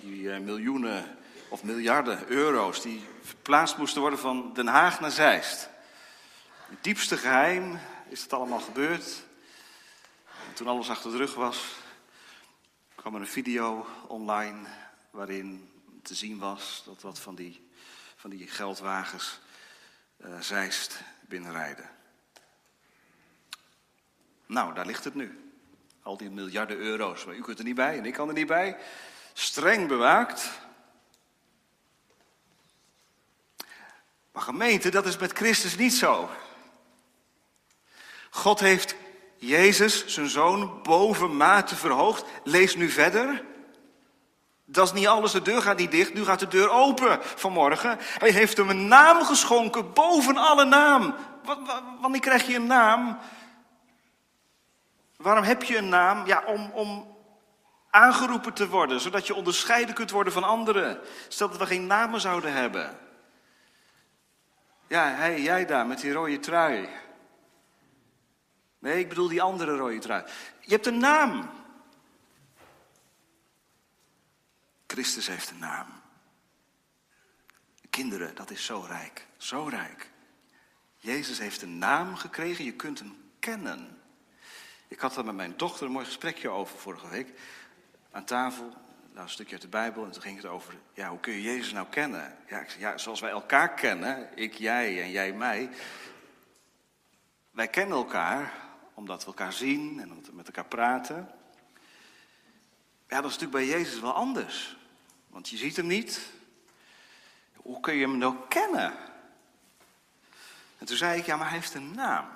Die 0.00 0.22
uh, 0.22 0.38
miljoenen 0.38 1.18
of 1.48 1.62
miljarden 1.62 2.28
euro's 2.28 2.82
die 2.82 3.04
verplaatst 3.22 3.76
moesten 3.76 4.00
worden 4.00 4.18
van 4.18 4.52
Den 4.54 4.66
Haag 4.66 5.00
naar 5.00 5.10
Zeist. 5.10 5.68
Het 6.68 6.84
diepste 6.84 7.16
geheim 7.16 7.78
is 8.08 8.22
het 8.22 8.32
allemaal 8.32 8.60
gebeurd. 8.60 9.22
En 10.48 10.54
toen 10.54 10.66
alles 10.66 10.90
achter 10.90 11.10
de 11.10 11.16
rug 11.16 11.34
was, 11.34 11.64
kwam 12.94 13.14
er 13.14 13.20
een 13.20 13.26
video 13.26 13.86
online 14.06 14.66
waarin 15.12 15.70
te 16.02 16.14
zien 16.14 16.38
was 16.38 16.82
dat 16.86 17.02
wat 17.02 17.18
van 17.18 17.34
die, 17.34 17.68
van 18.16 18.30
die 18.30 18.46
geldwagens 18.46 19.40
uh, 20.16 20.40
Zeist 20.40 21.00
binnenrijden. 21.20 21.90
Nou, 24.46 24.74
daar 24.74 24.86
ligt 24.86 25.04
het 25.04 25.14
nu. 25.14 25.52
Al 26.02 26.16
die 26.16 26.30
miljarden 26.30 26.76
euro's, 26.76 27.24
maar 27.24 27.34
u 27.34 27.42
kunt 27.42 27.58
er 27.58 27.64
niet 27.64 27.74
bij 27.74 27.98
en 27.98 28.06
ik 28.06 28.12
kan 28.12 28.28
er 28.28 28.34
niet 28.34 28.46
bij. 28.46 28.76
Streng 29.32 29.88
bewaakt. 29.88 30.50
Maar 34.32 34.42
gemeente, 34.42 34.90
dat 34.90 35.06
is 35.06 35.18
met 35.18 35.32
Christus 35.32 35.76
niet 35.76 35.94
zo. 35.94 36.30
God 38.30 38.60
heeft 38.60 38.94
Jezus, 39.36 40.06
zijn 40.06 40.28
zoon, 40.28 40.82
boven 40.82 41.36
mate 41.36 41.76
verhoogd. 41.76 42.24
Lees 42.44 42.76
nu 42.76 42.88
verder. 42.88 43.50
Dat 44.72 44.86
is 44.86 44.92
niet 44.92 45.06
alles, 45.06 45.32
de 45.32 45.42
deur 45.42 45.62
gaat 45.62 45.78
niet 45.78 45.90
dicht, 45.90 46.14
nu 46.14 46.24
gaat 46.24 46.38
de 46.38 46.48
deur 46.48 46.70
open 46.70 47.18
vanmorgen. 47.22 47.98
Hij 48.00 48.30
heeft 48.30 48.56
hem 48.56 48.70
een 48.70 48.88
naam 48.88 49.24
geschonken, 49.24 49.92
boven 49.92 50.36
alle 50.36 50.64
naam. 50.64 51.14
Wanneer 52.00 52.20
krijg 52.20 52.46
je 52.46 52.54
een 52.54 52.66
naam? 52.66 53.18
Waarom 55.16 55.44
heb 55.44 55.62
je 55.62 55.76
een 55.76 55.88
naam? 55.88 56.26
Ja, 56.26 56.42
om, 56.46 56.70
om 56.70 57.16
aangeroepen 57.90 58.52
te 58.52 58.68
worden, 58.68 59.00
zodat 59.00 59.26
je 59.26 59.34
onderscheiden 59.34 59.94
kunt 59.94 60.10
worden 60.10 60.32
van 60.32 60.44
anderen. 60.44 61.00
Stel 61.28 61.48
dat 61.48 61.58
we 61.58 61.66
geen 61.66 61.86
namen 61.86 62.20
zouden 62.20 62.52
hebben. 62.52 62.98
Ja, 64.88 65.04
hij, 65.04 65.42
jij 65.42 65.66
daar 65.66 65.86
met 65.86 66.00
die 66.00 66.12
rode 66.12 66.38
trui. 66.38 66.88
Nee, 68.78 68.98
ik 68.98 69.08
bedoel 69.08 69.28
die 69.28 69.42
andere 69.42 69.76
rode 69.76 69.98
trui. 69.98 70.24
Je 70.60 70.72
hebt 70.72 70.86
een 70.86 70.98
naam. 70.98 71.50
Christus 74.92 75.26
heeft 75.26 75.50
een 75.50 75.58
naam. 75.58 75.86
Kinderen, 77.90 78.34
dat 78.34 78.50
is 78.50 78.64
zo 78.64 78.84
rijk, 78.88 79.26
zo 79.36 79.64
rijk. 79.64 80.10
Jezus 80.96 81.38
heeft 81.38 81.62
een 81.62 81.78
naam 81.78 82.16
gekregen, 82.16 82.64
je 82.64 82.72
kunt 82.72 82.98
hem 82.98 83.30
kennen. 83.38 84.02
Ik 84.88 84.98
had 84.98 85.16
er 85.16 85.24
met 85.24 85.34
mijn 85.34 85.56
dochter 85.56 85.86
een 85.86 85.92
mooi 85.92 86.04
gesprekje 86.04 86.48
over 86.48 86.78
vorige 86.78 87.08
week. 87.08 87.32
Aan 88.10 88.24
tafel, 88.24 88.68
nou, 89.12 89.24
een 89.24 89.28
stukje 89.28 89.52
uit 89.52 89.62
de 89.62 89.68
Bijbel. 89.68 90.04
En 90.04 90.10
toen 90.10 90.22
ging 90.22 90.36
het 90.36 90.46
over, 90.46 90.74
ja, 90.92 91.08
hoe 91.08 91.20
kun 91.20 91.32
je 91.32 91.42
Jezus 91.42 91.72
nou 91.72 91.86
kennen? 91.86 92.36
Ja, 92.48 92.60
ik 92.60 92.70
ja, 92.70 92.98
zoals 92.98 93.20
wij 93.20 93.30
elkaar 93.30 93.74
kennen, 93.74 94.28
ik, 94.34 94.54
jij 94.54 95.02
en 95.02 95.10
jij 95.10 95.32
mij. 95.32 95.70
Wij 97.50 97.68
kennen 97.68 97.96
elkaar 97.96 98.52
omdat 98.94 99.20
we 99.20 99.26
elkaar 99.26 99.52
zien 99.52 100.00
en 100.00 100.10
omdat 100.10 100.26
we 100.26 100.34
met 100.34 100.46
elkaar 100.46 100.66
praten. 100.68 101.30
Ja, 103.08 103.20
dat 103.20 103.30
is 103.30 103.38
natuurlijk 103.38 103.66
bij 103.66 103.78
Jezus 103.78 104.00
wel 104.00 104.14
anders. 104.14 104.80
Want 105.32 105.48
je 105.48 105.56
ziet 105.56 105.76
hem 105.76 105.86
niet. 105.86 106.30
Hoe 107.56 107.80
kun 107.80 107.94
je 107.94 108.06
hem 108.06 108.18
nou 108.18 108.36
kennen? 108.48 108.96
En 110.78 110.86
toen 110.86 110.96
zei 110.96 111.18
ik, 111.18 111.26
ja, 111.26 111.36
maar 111.36 111.48
hij 111.48 111.56
heeft 111.56 111.74
een 111.74 111.94
naam. 111.94 112.28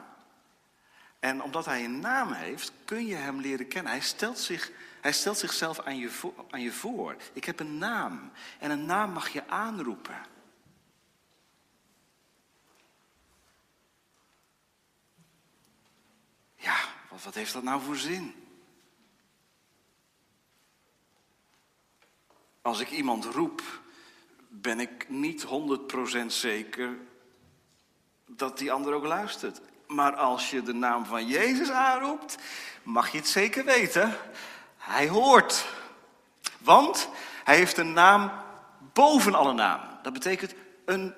En 1.18 1.42
omdat 1.42 1.64
hij 1.64 1.85
een 1.85 2.00
naam 2.00 2.32
heeft, 2.32 2.72
kun 2.85 3.06
je 3.06 3.14
hem 3.14 3.40
leren 3.40 3.68
kennen. 3.68 3.92
Hij 3.92 4.00
stelt, 4.00 4.38
zich, 4.38 4.70
hij 5.00 5.12
stelt 5.12 5.38
zichzelf 5.38 5.80
aan 5.80 5.96
je, 5.98 6.11
voor, 6.11 6.35
aan 6.50 6.61
je 6.61 6.72
voor. 6.72 7.16
Ik 7.32 7.44
heb 7.44 7.61
een 7.61 7.78
naam. 7.78 8.30
En 8.59 8.70
een 8.70 8.85
naam 8.85 9.12
mag 9.12 9.28
je 9.28 9.48
aanroepen. 9.48 10.20
Ja, 16.56 16.76
wat, 17.11 17.22
wat 17.22 17.35
heeft 17.35 17.52
dat 17.52 17.62
nou 17.62 17.82
voor 17.82 17.96
zin? 17.96 18.45
Als 22.66 22.81
ik 22.81 22.90
iemand 22.90 23.24
roep, 23.24 23.62
ben 24.48 24.81
ik 24.81 25.09
niet 25.09 25.46
100% 26.22 26.26
zeker 26.26 26.98
dat 28.26 28.59
die 28.59 28.72
ander 28.72 28.92
ook 28.92 29.05
luistert. 29.05 29.61
Maar 29.87 30.16
als 30.16 30.50
je 30.50 30.62
de 30.62 30.72
naam 30.72 31.05
van 31.05 31.26
Jezus 31.26 31.70
aanroept, 31.70 32.37
mag 32.83 33.12
je 33.12 33.18
het 33.18 33.29
zeker 33.29 33.64
weten. 33.64 34.16
Hij 34.76 35.09
hoort. 35.09 35.66
Want 36.59 37.09
hij 37.44 37.57
heeft 37.57 37.76
een 37.76 37.92
naam 37.92 38.31
boven 38.92 39.35
alle 39.35 39.52
naam. 39.52 39.81
Dat 40.02 40.12
betekent 40.12 40.55
een, 40.85 41.14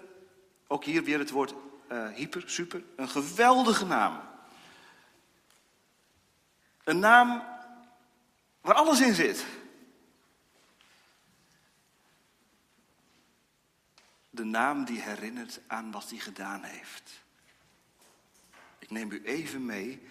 ook 0.67 0.85
hier 0.85 1.05
weer 1.05 1.19
het 1.19 1.31
woord 1.31 1.55
uh, 1.93 2.09
hyper, 2.09 2.43
super, 2.47 2.83
een 2.97 3.09
geweldige 3.09 3.85
naam. 3.85 4.21
Een 6.85 6.99
naam 6.99 7.43
waar 8.61 8.75
alles 8.75 9.01
in 9.01 9.15
zit. 9.15 9.47
De 14.38 14.44
naam 14.44 14.85
die 14.85 15.01
herinnert 15.01 15.61
aan 15.66 15.90
wat 15.90 16.11
hij 16.11 16.18
gedaan 16.18 16.62
heeft. 16.62 17.22
Ik 18.79 18.90
neem 18.90 19.11
u 19.11 19.22
even 19.24 19.66
mee 19.66 20.03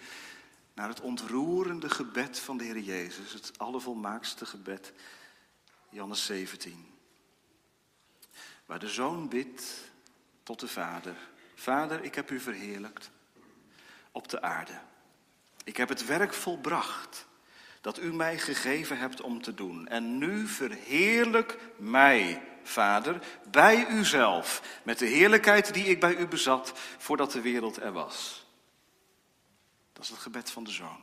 naar 0.74 0.88
het 0.88 1.00
ontroerende 1.00 1.90
gebed 1.90 2.38
van 2.38 2.56
de 2.56 2.64
Heer 2.64 2.78
Jezus, 2.78 3.32
het 3.32 3.58
allervolmaakste 3.58 4.46
gebed, 4.46 4.92
Johannes 5.88 6.26
17. 6.26 6.86
Waar 8.66 8.78
de 8.78 8.88
zoon 8.88 9.28
bidt 9.28 9.90
tot 10.42 10.60
de 10.60 10.68
vader. 10.68 11.16
Vader, 11.54 12.04
ik 12.04 12.14
heb 12.14 12.30
u 12.30 12.40
verheerlijkt 12.40 13.10
op 14.12 14.28
de 14.28 14.42
aarde. 14.42 14.80
Ik 15.64 15.76
heb 15.76 15.88
het 15.88 16.06
werk 16.06 16.34
volbracht 16.34 17.26
dat 17.80 17.98
u 17.98 18.12
mij 18.14 18.38
gegeven 18.38 18.98
hebt 18.98 19.20
om 19.20 19.42
te 19.42 19.54
doen. 19.54 19.86
En 19.86 20.18
nu 20.18 20.46
verheerlijk 20.46 21.58
mij, 21.76 22.42
Vader, 22.68 23.18
bij 23.50 23.86
uzelf, 23.86 24.62
met 24.82 24.98
de 24.98 25.06
heerlijkheid 25.06 25.74
die 25.74 25.84
ik 25.84 26.00
bij 26.00 26.16
u 26.16 26.26
bezat 26.26 26.72
voordat 26.98 27.32
de 27.32 27.40
wereld 27.40 27.76
er 27.76 27.92
was. 27.92 28.46
Dat 29.92 30.04
is 30.04 30.10
het 30.10 30.18
gebed 30.18 30.50
van 30.50 30.64
de 30.64 30.70
zoon. 30.70 31.02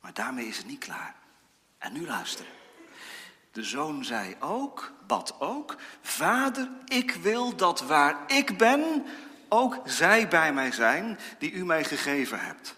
Maar 0.00 0.12
daarmee 0.14 0.46
is 0.46 0.56
het 0.56 0.66
niet 0.66 0.84
klaar. 0.84 1.14
En 1.78 1.92
nu 1.92 2.06
luisteren. 2.06 2.52
De 3.52 3.64
zoon 3.64 4.04
zei 4.04 4.36
ook, 4.40 4.92
bad 5.06 5.40
ook, 5.40 5.76
Vader, 6.00 6.68
ik 6.84 7.10
wil 7.10 7.56
dat 7.56 7.80
waar 7.80 8.16
ik 8.26 8.58
ben, 8.58 9.06
ook 9.48 9.80
zij 9.84 10.28
bij 10.28 10.52
mij 10.52 10.72
zijn 10.72 11.18
die 11.38 11.52
u 11.52 11.64
mij 11.64 11.84
gegeven 11.84 12.40
hebt. 12.40 12.76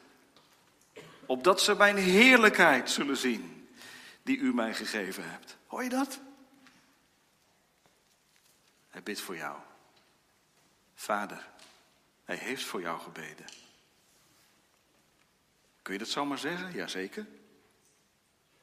Opdat 1.26 1.60
ze 1.60 1.74
mijn 1.74 1.96
heerlijkheid 1.96 2.90
zullen 2.90 3.16
zien 3.16 3.68
die 4.22 4.38
u 4.38 4.54
mij 4.54 4.74
gegeven 4.74 5.30
hebt. 5.30 5.56
Hoor 5.66 5.82
je 5.82 5.88
dat? 5.88 6.20
Hij 8.98 9.06
bidt 9.06 9.20
voor 9.20 9.36
jou. 9.36 9.56
Vader, 10.94 11.48
hij 12.24 12.36
heeft 12.36 12.64
voor 12.64 12.80
jou 12.80 13.00
gebeden. 13.00 13.46
Kun 15.82 15.92
je 15.92 15.98
dat 15.98 16.08
zomaar 16.08 16.38
zeggen? 16.38 16.72
Jazeker. 16.72 17.26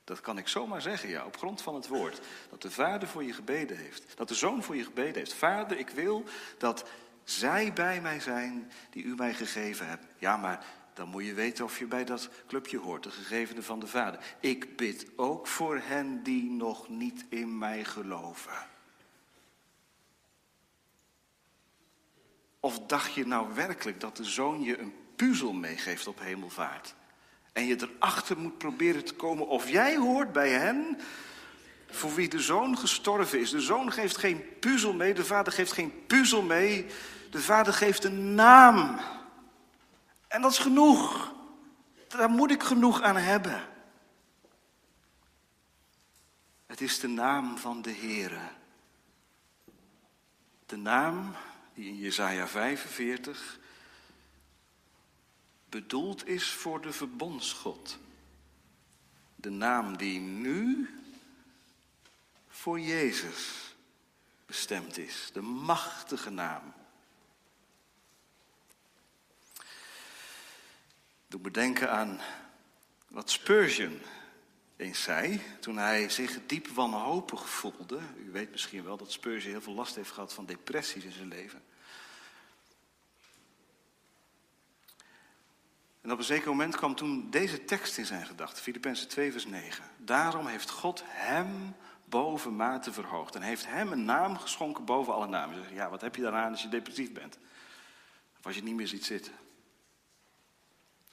Dat 0.04 0.22
kan 0.22 0.38
ik 0.38 0.48
zomaar 0.48 0.82
zeggen, 0.82 1.10
ja, 1.10 1.26
op 1.26 1.38
grond 1.38 1.62
van 1.62 1.76
het 1.76 1.88
woord. 1.88 2.22
Dat 2.50 2.62
de 2.62 2.72
Vader 2.72 3.08
voor 3.08 3.24
je 3.24 3.34
gebeden 3.34 3.78
heeft. 3.78 4.18
Dat 4.18 4.28
de 4.28 4.36
Zoon 4.36 4.64
voor 4.64 4.76
je 4.76 4.84
gebeden 4.84 5.16
heeft. 5.16 5.34
Vader, 5.34 5.78
ik 5.78 5.90
wil 5.90 6.24
dat 6.58 6.90
zij 7.24 7.74
bij 7.74 8.02
mij 8.02 8.20
zijn 8.20 8.72
die 8.90 9.04
u 9.04 9.16
mij 9.16 9.34
gegeven 9.34 9.88
hebt. 9.88 10.06
Ja, 10.18 10.38
maar 10.38 10.66
dan 10.94 11.10
moet 11.10 11.26
je 11.26 11.34
weten 11.34 11.66
of 11.66 11.80
je 11.80 11.86
bij 11.86 12.06
dat 12.06 12.30
clubje 12.48 12.78
hoort, 12.78 13.04
de 13.04 13.12
gegevene 13.12 13.62
van 13.62 13.80
de 13.80 13.88
Vader. 13.88 14.20
Ik 14.40 14.78
bid 14.78 15.08
ook 15.16 15.48
voor 15.48 15.78
hen 15.78 16.24
die 16.24 16.50
nog 16.50 16.90
niet 16.90 17.26
in 17.30 17.58
mij 17.58 17.84
geloven. 17.84 18.74
Of 22.66 22.80
dacht 22.80 23.14
je 23.14 23.28
nou 23.28 23.54
werkelijk 23.54 24.00
dat 24.00 24.18
de 24.18 24.24
zoon 24.24 24.62
je 24.62 24.80
een 24.80 24.94
puzzel 25.16 25.54
meegeeft 25.54 26.08
op 26.08 26.20
hemelvaart? 26.20 26.96
En 27.54 27.66
je 27.66 27.90
erachter 28.00 28.38
moet 28.38 28.58
proberen 28.58 29.06
te 29.06 29.14
komen 29.14 29.48
of 29.48 29.70
jij 29.70 29.98
hoort 29.98 30.32
bij 30.32 30.50
hen 30.50 31.00
voor 31.90 32.16
wie 32.16 32.30
de 32.30 32.40
zoon 32.40 32.78
gestorven 32.78 33.40
is. 33.40 33.50
De 33.50 33.62
zoon 33.62 33.92
geeft 33.92 34.18
geen 34.18 34.44
puzzel 34.60 34.94
mee, 34.94 35.14
de 35.14 35.26
vader 35.26 35.54
geeft 35.54 35.72
geen 35.72 36.06
puzzel 36.08 36.42
mee. 36.42 36.86
De 37.32 37.42
vader 37.42 37.74
geeft 37.74 38.04
een 38.04 38.36
naam. 38.36 39.00
En 40.28 40.42
dat 40.42 40.52
is 40.52 40.60
genoeg. 40.60 41.34
Daar 42.08 42.30
moet 42.30 42.52
ik 42.52 42.64
genoeg 42.64 43.02
aan 43.02 43.18
hebben. 43.18 43.62
Het 46.66 46.82
is 46.82 47.00
de 47.00 47.08
naam 47.08 47.58
van 47.58 47.82
de 47.82 47.94
Heere. 47.94 48.50
De 50.66 50.78
naam 50.78 51.36
die 51.76 51.88
in 51.88 51.98
Jesaja 51.98 52.48
45 52.48 53.60
bedoeld 55.70 56.28
is 56.28 56.50
voor 56.50 56.82
de 56.82 56.94
verbondsgod. 56.94 57.98
De 59.36 59.50
naam 59.50 59.98
die 59.98 60.20
nu 60.20 60.90
voor 62.48 62.80
Jezus 62.80 63.74
bestemd 64.46 64.98
is. 64.98 65.30
De 65.34 65.42
machtige 65.42 66.30
naam. 66.30 66.74
Doe 71.28 71.40
me 71.42 71.52
denken 71.52 71.92
aan 71.92 72.22
wat 73.08 73.32
Spurgeon 73.32 74.02
eens 74.78 75.04
zei 75.04 75.42
toen 75.60 75.78
hij 75.78 76.10
zich 76.10 76.40
diep 76.46 76.68
wanhopig 76.68 77.50
voelde. 77.50 78.00
U 78.18 78.32
weet 78.32 78.52
misschien 78.52 78.84
wel 78.84 78.98
dat 78.98 79.12
Spurgeon 79.12 79.52
heel 79.52 79.62
veel 79.62 79.74
last 79.74 79.96
heeft 79.96 80.12
gehad 80.12 80.34
van 80.34 80.46
depressies 80.46 81.04
in 81.04 81.12
zijn 81.12 81.28
leven. 81.28 81.64
En 86.02 86.12
op 86.12 86.18
een 86.18 86.24
zeker 86.24 86.48
moment 86.48 86.76
kwam 86.76 86.96
toen 86.96 87.30
deze 87.30 87.66
tekst 87.66 87.98
in 87.98 88.06
zijn 88.06 88.26
gedachten, 88.26 88.64
Filippenzen 88.64 89.08
2 89.08 89.32
vers 89.32 89.46
9. 89.46 89.84
Daarom 89.98 90.48
heeft 90.48 90.70
God 90.70 91.04
hem 91.06 91.76
boven 92.06 92.56
mate 92.56 92.94
verhoogd 92.94 93.36
en 93.36 93.42
heeft 93.42 93.68
hem 93.68 93.92
een 93.92 94.06
naam 94.06 94.38
geschonken 94.38 94.86
boven 94.86 95.14
alle 95.14 95.28
namen. 95.28 95.74
Ja, 95.74 95.90
wat 95.90 96.02
heb 96.02 96.16
je 96.16 96.22
daaraan 96.22 96.52
als 96.52 96.62
je 96.62 96.70
depressief 96.70 97.12
bent? 97.12 97.38
Of 98.40 98.46
als 98.46 98.56
je 98.56 98.64
niet 98.64 98.76
meer 98.76 98.88
ziet 98.88 99.06
zitten? 99.06 99.34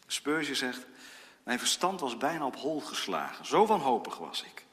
Spurgeon 0.06 0.56
zegt, 0.56 0.86
mijn 1.44 1.58
verstand 1.58 2.00
was 2.00 2.16
bijna 2.16 2.46
op 2.46 2.56
hol 2.56 2.80
geslagen. 2.80 3.46
Zo 3.46 3.66
wanhopig 3.66 4.18
was 4.18 4.42
ik. 4.42 4.64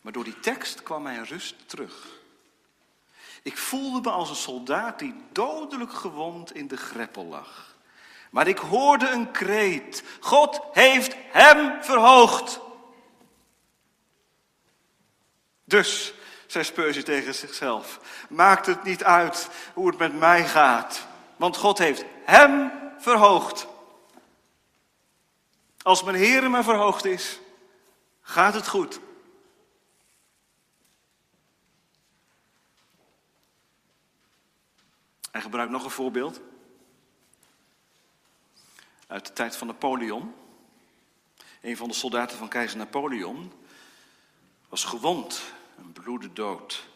Maar 0.00 0.12
door 0.12 0.24
die 0.24 0.40
tekst 0.40 0.82
kwam 0.82 1.02
mijn 1.02 1.24
rust 1.24 1.68
terug. 1.68 2.06
Ik 3.42 3.58
voelde 3.58 4.00
me 4.00 4.10
als 4.10 4.30
een 4.30 4.36
soldaat 4.36 4.98
die 4.98 5.14
dodelijk 5.32 5.92
gewond 5.92 6.54
in 6.54 6.68
de 6.68 6.76
greppel 6.76 7.24
lag. 7.24 7.74
Maar 8.30 8.46
ik 8.46 8.58
hoorde 8.58 9.08
een 9.08 9.30
kreet. 9.30 10.02
God 10.20 10.60
heeft 10.72 11.16
hem 11.30 11.82
verhoogd. 11.82 12.60
Dus, 15.64 16.14
zei 16.46 16.64
Spurgeon 16.64 17.04
tegen 17.04 17.34
zichzelf, 17.34 18.00
maakt 18.28 18.66
het 18.66 18.82
niet 18.82 19.04
uit 19.04 19.48
hoe 19.74 19.86
het 19.86 19.98
met 19.98 20.18
mij 20.18 20.46
gaat. 20.46 21.06
Want 21.36 21.56
God 21.56 21.78
heeft 21.78 22.04
hem 22.24 22.72
verhoogd. 22.98 23.66
Als 25.84 26.02
mijn 26.02 26.16
Heer 26.16 26.50
me 26.50 26.62
verhoogd 26.62 27.04
is, 27.04 27.40
gaat 28.20 28.54
het 28.54 28.68
goed. 28.68 29.00
Hij 35.30 35.40
gebruikt 35.40 35.72
nog 35.72 35.84
een 35.84 35.90
voorbeeld 35.90 36.40
uit 39.06 39.26
de 39.26 39.32
tijd 39.32 39.56
van 39.56 39.66
Napoleon. 39.66 40.34
Een 41.60 41.76
van 41.76 41.88
de 41.88 41.94
soldaten 41.94 42.38
van 42.38 42.48
keizer 42.48 42.78
Napoleon 42.78 43.52
was 44.68 44.84
gewond, 44.84 45.42
een 45.78 45.92
bloedde 45.92 46.32
dood. 46.32 46.88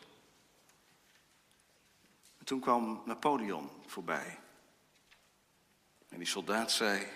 En 2.39 2.45
toen 2.45 2.61
kwam 2.61 3.03
Napoleon 3.05 3.71
voorbij. 3.87 4.39
En 6.09 6.19
die 6.19 6.27
soldaat 6.27 6.73
zei: 6.73 7.07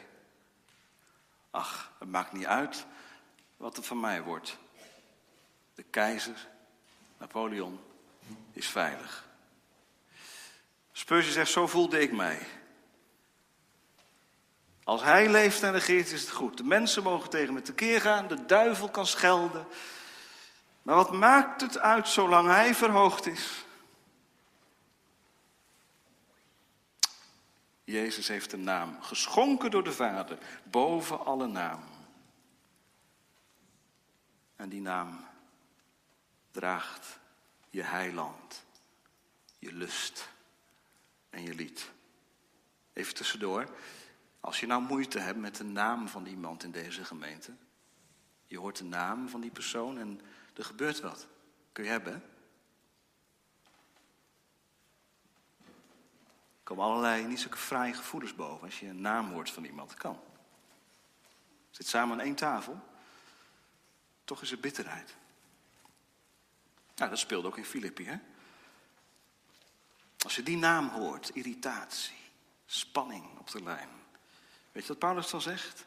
Ach, 1.53 1.93
het 1.99 2.09
maakt 2.09 2.33
niet 2.33 2.47
uit 2.47 2.87
wat 3.57 3.77
er 3.77 3.83
van 3.83 4.01
mij 4.01 4.23
wordt. 4.23 4.59
De 5.75 5.83
keizer, 5.83 6.49
Napoleon, 7.19 7.81
is 8.53 8.69
veilig. 8.69 9.29
Spurgeon 10.93 11.33
zegt: 11.33 11.51
Zo 11.51 11.67
voelde 11.67 12.01
ik 12.01 12.13
mij. 12.13 12.47
Als 14.85 15.03
hij 15.03 15.29
leeft 15.29 15.63
en 15.63 15.73
regeert 15.73 16.13
is 16.13 16.21
het 16.21 16.31
goed. 16.31 16.57
De 16.57 16.65
mensen 16.65 17.03
mogen 17.03 17.31
tegen 17.31 17.55
me 17.55 17.63
tekeer 17.63 18.01
gaan, 18.01 18.29
de 18.29 18.47
duivel 18.47 18.89
kan 18.89 19.07
schelden. 19.07 19.67
Maar 20.83 20.97
wat 20.97 21.13
maakt 21.13 21.61
het 21.61 21.79
uit 21.79 22.09
zolang 22.09 22.49
hij 22.49 22.75
verhoogd 22.75 23.27
is? 23.27 23.65
Jezus 27.93 28.29
heeft 28.29 28.53
een 28.53 28.65
naam, 28.65 29.03
geschonken 29.03 29.71
door 29.71 29.85
de 29.85 29.93
Vader, 29.93 30.39
boven 30.65 31.25
alle 31.25 31.47
naam. 31.47 31.83
En 34.57 34.69
die 34.69 34.81
naam 34.81 35.25
draagt 36.51 37.19
je 37.71 37.83
heiland, 37.83 38.65
je 39.59 39.73
lust 39.73 40.29
en 41.31 41.43
je 41.43 41.55
lied. 41.55 41.91
Even 42.93 43.15
tussendoor. 43.15 43.69
Als 44.41 44.61
je 44.61 44.67
nou 44.67 44.83
moeite 44.83 45.19
hebt 45.19 45.39
met 45.39 45.57
de 45.57 45.65
naam 45.65 46.09
van 46.09 46.27
iemand 46.27 46.65
in 46.65 46.71
deze 46.71 47.05
gemeente. 47.05 47.53
Je 48.47 48.59
hoort 48.59 48.77
de 48.77 48.85
naam 48.85 49.29
van 49.29 49.41
die 49.41 49.51
persoon 49.51 49.99
en 49.99 50.21
er 50.55 50.65
gebeurt 50.65 51.01
wat. 51.01 51.27
Kun 51.73 51.85
je 51.85 51.91
hebben. 51.91 52.23
Komen 56.73 56.91
allerlei 56.91 57.27
niet 57.27 57.41
zulke 57.41 57.57
fraaie 57.57 57.95
gevoelens 57.95 58.35
boven 58.35 58.65
als 58.65 58.81
je 58.81 58.87
een 58.87 59.01
naam 59.01 59.33
hoort 59.33 59.51
van 59.51 59.65
iemand. 59.65 59.95
Kan. 59.95 60.21
Zit 61.71 61.87
samen 61.87 62.19
aan 62.19 62.25
één 62.25 62.35
tafel. 62.35 62.81
Toch 64.25 64.43
is 64.43 64.53
er 64.53 64.61
bitterheid. 64.61 65.17
Nou, 66.97 67.11
dat 67.11 67.19
speelde 67.19 67.47
ook 67.49 67.57
in 67.57 67.65
Filippi, 67.65 68.05
hè? 68.05 68.19
Als 70.19 70.37
je 70.37 70.43
die 70.43 70.57
naam 70.57 70.89
hoort, 70.89 71.29
irritatie, 71.29 72.17
spanning 72.67 73.39
op 73.39 73.51
de 73.51 73.63
lijn. 73.63 73.89
Weet 74.73 74.83
je 74.83 74.89
wat 74.89 74.99
Paulus 74.99 75.31
dan 75.31 75.43
zegt? 75.43 75.87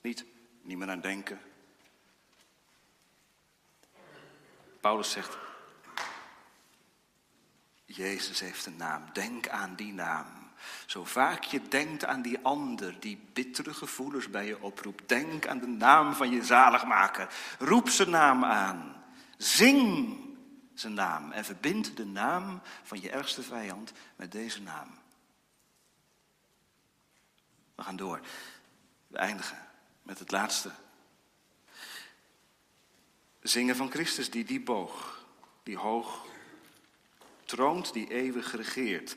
Niet, 0.00 0.24
niet 0.62 0.78
meer 0.78 0.90
aan 0.90 1.00
denken. 1.00 1.40
Paulus 4.80 5.10
zegt, 5.10 5.36
Jezus 7.86 8.40
heeft 8.40 8.66
een 8.66 8.76
naam. 8.76 9.04
Denk 9.12 9.48
aan 9.48 9.74
die 9.74 9.92
naam. 9.92 10.26
Zo 10.86 11.04
vaak 11.04 11.44
je 11.44 11.68
denkt 11.68 12.04
aan 12.04 12.22
die 12.22 12.38
ander 12.42 13.00
die 13.00 13.18
bittere 13.32 13.74
gevoelens 13.74 14.30
bij 14.30 14.46
je 14.46 14.62
oproept. 14.62 15.08
Denk 15.08 15.46
aan 15.46 15.58
de 15.58 15.66
naam 15.66 16.14
van 16.14 16.30
je 16.30 16.44
zaligmaker. 16.44 17.34
Roep 17.58 17.88
zijn 17.88 18.10
naam 18.10 18.44
aan. 18.44 19.04
Zing 19.36 20.16
zijn 20.74 20.94
naam 20.94 21.32
en 21.32 21.44
verbind 21.44 21.96
de 21.96 22.06
naam 22.06 22.60
van 22.82 23.00
je 23.00 23.10
ergste 23.10 23.42
vijand 23.42 23.92
met 24.16 24.32
deze 24.32 24.62
naam. 24.62 24.88
We 27.74 27.82
gaan 27.82 27.96
door. 27.96 28.20
We 29.06 29.18
eindigen 29.18 29.58
met 30.02 30.18
het 30.18 30.30
laatste. 30.30 30.70
Zingen 33.40 33.76
van 33.76 33.90
Christus 33.90 34.30
die 34.30 34.44
die 34.44 34.60
boog, 34.60 35.24
die 35.62 35.76
hoog 35.76 36.26
troont, 37.46 37.92
die 37.92 38.10
eeuwig 38.10 38.56
regeert. 38.56 39.16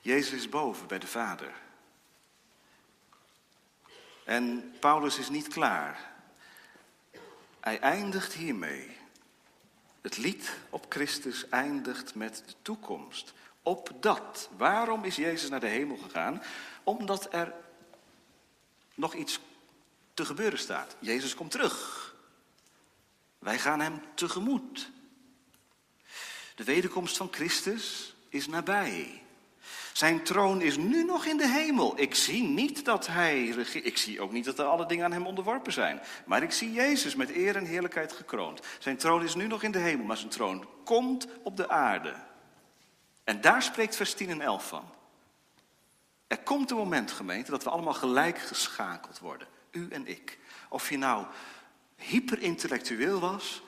Jezus 0.00 0.32
is 0.32 0.48
boven 0.48 0.86
bij 0.86 0.98
de 0.98 1.06
Vader. 1.06 1.52
En 4.24 4.74
Paulus 4.80 5.18
is 5.18 5.28
niet 5.28 5.48
klaar. 5.48 6.12
Hij 7.60 7.80
eindigt 7.80 8.32
hiermee. 8.32 8.96
Het 10.00 10.16
lied 10.16 10.50
op 10.70 10.86
Christus 10.88 11.48
eindigt 11.48 12.14
met 12.14 12.42
de 12.46 12.54
toekomst. 12.62 13.32
Op 13.62 13.90
dat. 14.00 14.48
Waarom 14.56 15.04
is 15.04 15.16
Jezus 15.16 15.48
naar 15.48 15.60
de 15.60 15.66
hemel 15.66 15.96
gegaan? 15.96 16.42
Omdat 16.84 17.32
er 17.32 17.52
nog 18.94 19.14
iets 19.14 19.40
te 20.14 20.24
gebeuren 20.24 20.58
staat. 20.58 20.96
Jezus 20.98 21.34
komt 21.34 21.50
terug. 21.50 22.07
Wij 23.48 23.58
gaan 23.58 23.80
hem 23.80 24.02
tegemoet. 24.14 24.90
De 26.54 26.64
wederkomst 26.64 27.16
van 27.16 27.28
Christus 27.30 28.14
is 28.28 28.46
nabij. 28.46 29.22
Zijn 29.92 30.24
troon 30.24 30.60
is 30.60 30.76
nu 30.76 31.04
nog 31.04 31.24
in 31.24 31.36
de 31.36 31.48
hemel. 31.48 32.00
Ik 32.00 32.14
zie 32.14 32.42
niet 32.42 32.84
dat 32.84 33.06
hij 33.06 33.44
Ik 33.72 33.96
zie 33.96 34.20
ook 34.20 34.32
niet 34.32 34.44
dat 34.44 34.58
er 34.58 34.64
alle 34.64 34.86
dingen 34.86 35.04
aan 35.04 35.12
hem 35.12 35.26
onderworpen 35.26 35.72
zijn. 35.72 36.00
Maar 36.26 36.42
ik 36.42 36.52
zie 36.52 36.72
Jezus 36.72 37.14
met 37.14 37.30
eer 37.30 37.56
en 37.56 37.64
heerlijkheid 37.64 38.12
gekroond. 38.12 38.60
Zijn 38.78 38.96
troon 38.96 39.22
is 39.22 39.34
nu 39.34 39.46
nog 39.46 39.62
in 39.62 39.72
de 39.72 39.78
hemel, 39.78 40.06
maar 40.06 40.16
zijn 40.16 40.30
troon 40.30 40.68
komt 40.84 41.26
op 41.42 41.56
de 41.56 41.68
aarde. 41.68 42.14
En 43.24 43.40
daar 43.40 43.62
spreekt 43.62 43.96
vers 43.96 44.14
10 44.14 44.30
en 44.30 44.40
11 44.40 44.68
van. 44.68 44.90
Er 46.26 46.38
komt 46.38 46.70
een 46.70 46.76
moment, 46.76 47.10
gemeente, 47.10 47.50
dat 47.50 47.64
we 47.64 47.70
allemaal 47.70 47.94
gelijk 47.94 48.38
geschakeld 48.38 49.18
worden. 49.18 49.48
U 49.70 49.88
en 49.90 50.06
ik. 50.06 50.38
Of 50.68 50.90
je 50.90 50.98
nou 50.98 51.26
hyperintellectueel 51.98 53.20
was, 53.20 53.62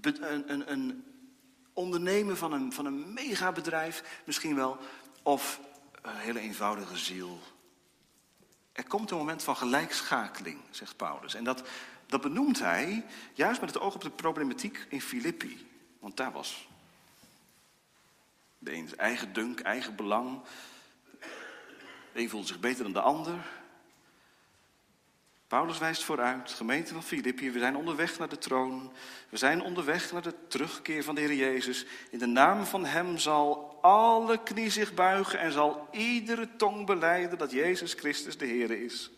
een, 0.00 0.52
een, 0.52 0.72
een 0.72 1.04
ondernemer 1.72 2.36
van 2.36 2.52
een, 2.52 2.72
van 2.72 2.86
een 2.86 3.12
megabedrijf 3.12 4.22
misschien 4.24 4.54
wel, 4.54 4.78
of 5.22 5.60
een 6.02 6.16
hele 6.16 6.40
eenvoudige 6.40 6.96
ziel. 6.96 7.40
Er 8.72 8.86
komt 8.86 9.10
een 9.10 9.16
moment 9.16 9.42
van 9.42 9.56
gelijkschakeling, 9.56 10.58
zegt 10.70 10.96
Paulus. 10.96 11.34
En 11.34 11.44
dat, 11.44 11.62
dat 12.06 12.20
benoemt 12.20 12.58
hij 12.58 13.06
juist 13.34 13.60
met 13.60 13.74
het 13.74 13.82
oog 13.82 13.94
op 13.94 14.02
de 14.02 14.10
problematiek 14.10 14.86
in 14.88 15.00
Filippi. 15.00 15.66
Want 15.98 16.16
daar 16.16 16.32
was 16.32 16.68
de 18.58 18.74
een 18.74 18.96
eigen 18.96 19.32
dunk, 19.32 19.60
eigen 19.60 19.96
belang. 19.96 20.40
De 22.12 22.20
een 22.20 22.30
voelde 22.30 22.46
zich 22.46 22.60
beter 22.60 22.82
dan 22.82 22.92
de 22.92 23.00
ander. 23.00 23.46
Paulus 25.48 25.78
wijst 25.78 26.04
vooruit, 26.04 26.50
gemeente 26.50 26.92
van 26.92 27.02
Filippi, 27.02 27.50
we 27.50 27.58
zijn 27.58 27.76
onderweg 27.76 28.18
naar 28.18 28.28
de 28.28 28.38
troon. 28.38 28.92
We 29.28 29.36
zijn 29.36 29.62
onderweg 29.62 30.12
naar 30.12 30.22
de 30.22 30.34
terugkeer 30.48 31.04
van 31.04 31.14
de 31.14 31.20
Heer 31.20 31.34
Jezus. 31.34 31.86
In 32.10 32.18
de 32.18 32.26
naam 32.26 32.64
van 32.64 32.84
Hem 32.84 33.18
zal 33.18 33.78
alle 33.80 34.42
knie 34.42 34.70
zich 34.70 34.94
buigen 34.94 35.38
en 35.38 35.52
zal 35.52 35.88
iedere 35.92 36.56
tong 36.56 36.86
beleiden 36.86 37.38
dat 37.38 37.50
Jezus 37.50 37.92
Christus 37.92 38.38
de 38.38 38.46
Heer 38.46 38.70
is. 38.70 39.10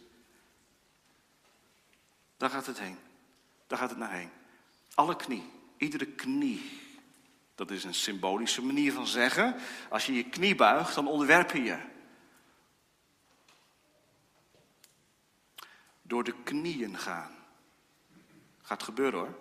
Daar 2.37 2.51
gaat 2.51 2.67
het 2.67 2.81
heen. 2.81 2.99
Daar 3.67 3.79
gaat 3.79 3.91
het 3.91 3.99
naar 3.99 4.13
heen. 4.13 4.31
Alle 4.95 5.17
knie, 5.17 5.51
iedere 5.77 6.07
knie. 6.07 6.81
Dat 7.55 7.71
is 7.71 7.85
een 7.85 7.95
symbolische 7.95 8.63
manier 8.63 8.93
van 8.93 9.07
zeggen. 9.07 9.55
Als 9.89 10.07
je 10.07 10.15
je 10.15 10.29
knie 10.29 10.55
buigt, 10.55 10.95
dan 10.95 11.09
onderwerp 11.09 11.51
je 11.51 11.63
je. 11.63 11.79
Door 16.11 16.25
de 16.25 16.35
knieën 16.45 16.99
gaan. 16.99 17.31
Gaat 18.63 18.83
gebeuren 18.83 19.21
hoor. 19.21 19.39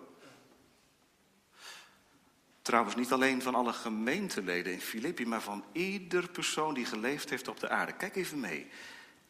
Trouwens, 2.62 2.94
niet 2.96 3.12
alleen 3.12 3.42
van 3.42 3.54
alle 3.54 3.72
gemeenteleden 3.72 4.72
in 4.72 4.80
Filippi, 4.80 5.26
maar 5.26 5.42
van 5.42 5.64
ieder 5.72 6.30
persoon 6.30 6.74
die 6.74 6.84
geleefd 6.84 7.30
heeft 7.30 7.48
op 7.48 7.60
de 7.60 7.68
aarde. 7.68 7.92
Kijk 7.92 8.16
even 8.16 8.40
mee. 8.40 8.66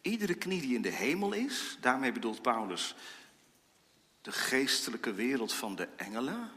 Iedere 0.00 0.34
knie 0.34 0.60
die 0.60 0.74
in 0.74 0.82
de 0.82 0.90
hemel 0.90 1.32
is, 1.32 1.78
daarmee 1.80 2.12
bedoelt 2.12 2.42
Paulus 2.42 2.94
de 4.20 4.32
geestelijke 4.32 5.12
wereld 5.12 5.52
van 5.52 5.76
de 5.76 5.88
engelen, 5.96 6.50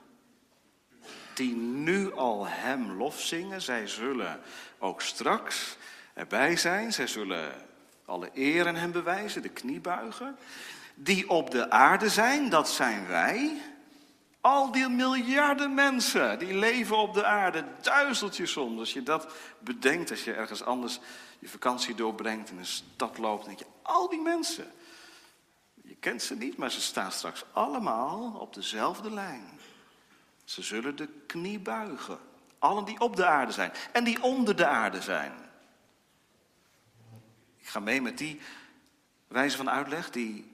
die 1.34 1.56
nu 1.56 2.14
al 2.14 2.48
hem 2.48 2.92
lof 2.92 3.22
zingen. 3.22 3.62
Zij 3.62 3.88
zullen 3.88 4.42
ook 4.80 5.02
straks 5.02 5.78
erbij 6.14 6.58
zijn. 6.58 6.94
Zij 6.94 7.08
zullen 7.08 7.72
alle 8.06 8.30
eer 8.34 8.68
aan 8.68 8.76
hem 8.76 8.92
bewijzen, 8.92 9.42
de 9.42 9.50
knie 9.50 9.80
buigen. 9.80 10.38
Die 10.96 11.30
op 11.30 11.52
de 11.52 11.70
aarde 11.70 12.10
zijn, 12.10 12.50
dat 12.50 12.70
zijn 12.70 13.08
wij. 13.08 13.62
Al 14.42 14.72
die 14.72 14.90
miljarden 14.90 15.74
mensen 15.74 16.40
die 16.40 16.54
leven 16.54 16.98
op 16.98 17.14
de 17.14 17.26
aarde, 17.26 17.66
duizeltjes 17.82 18.52
soms. 18.52 18.80
Als 18.80 18.94
je 18.94 19.04
dat 19.04 19.34
bedenkt, 19.60 20.12
als 20.12 20.24
je 20.24 20.34
ergens 20.34 20.64
anders 20.64 21.00
je 21.40 21.48
vakantie 21.48 21.96
doorbrengt, 21.96 22.50
in 22.50 22.58
een 22.58 22.66
stad 22.66 23.18
loopt, 23.18 23.46
denk 23.46 23.60
je, 23.60 23.66
al 23.82 24.10
die 24.10 24.22
mensen. 24.22 24.72
Je 25.84 25.96
kent 25.96 26.22
ze 26.22 26.36
niet, 26.36 26.58
maar 26.58 26.72
ze 26.72 26.82
staan 26.82 27.12
straks 27.12 27.44
allemaal 27.52 28.38
op 28.40 28.54
dezelfde 28.54 29.12
lijn. 29.12 29.60
Ze 30.44 30.62
zullen 30.62 30.96
de 30.96 31.08
knie 31.28 31.60
buigen. 31.60 32.20
Allen 32.60 32.86
die 32.86 33.00
op 33.00 33.16
de 33.16 33.26
aarde 33.26 33.52
zijn 33.52 33.72
en 33.92 34.04
die 34.04 34.24
onder 34.24 34.56
de 34.56 34.68
aarde 34.68 35.02
zijn. 35.02 35.34
Ik 37.58 37.68
ga 37.68 37.80
mee 37.80 38.02
met 38.02 38.18
die 38.18 38.42
wijze 39.28 39.58
van 39.58 39.70
uitleg 39.70 40.10
die 40.10 40.53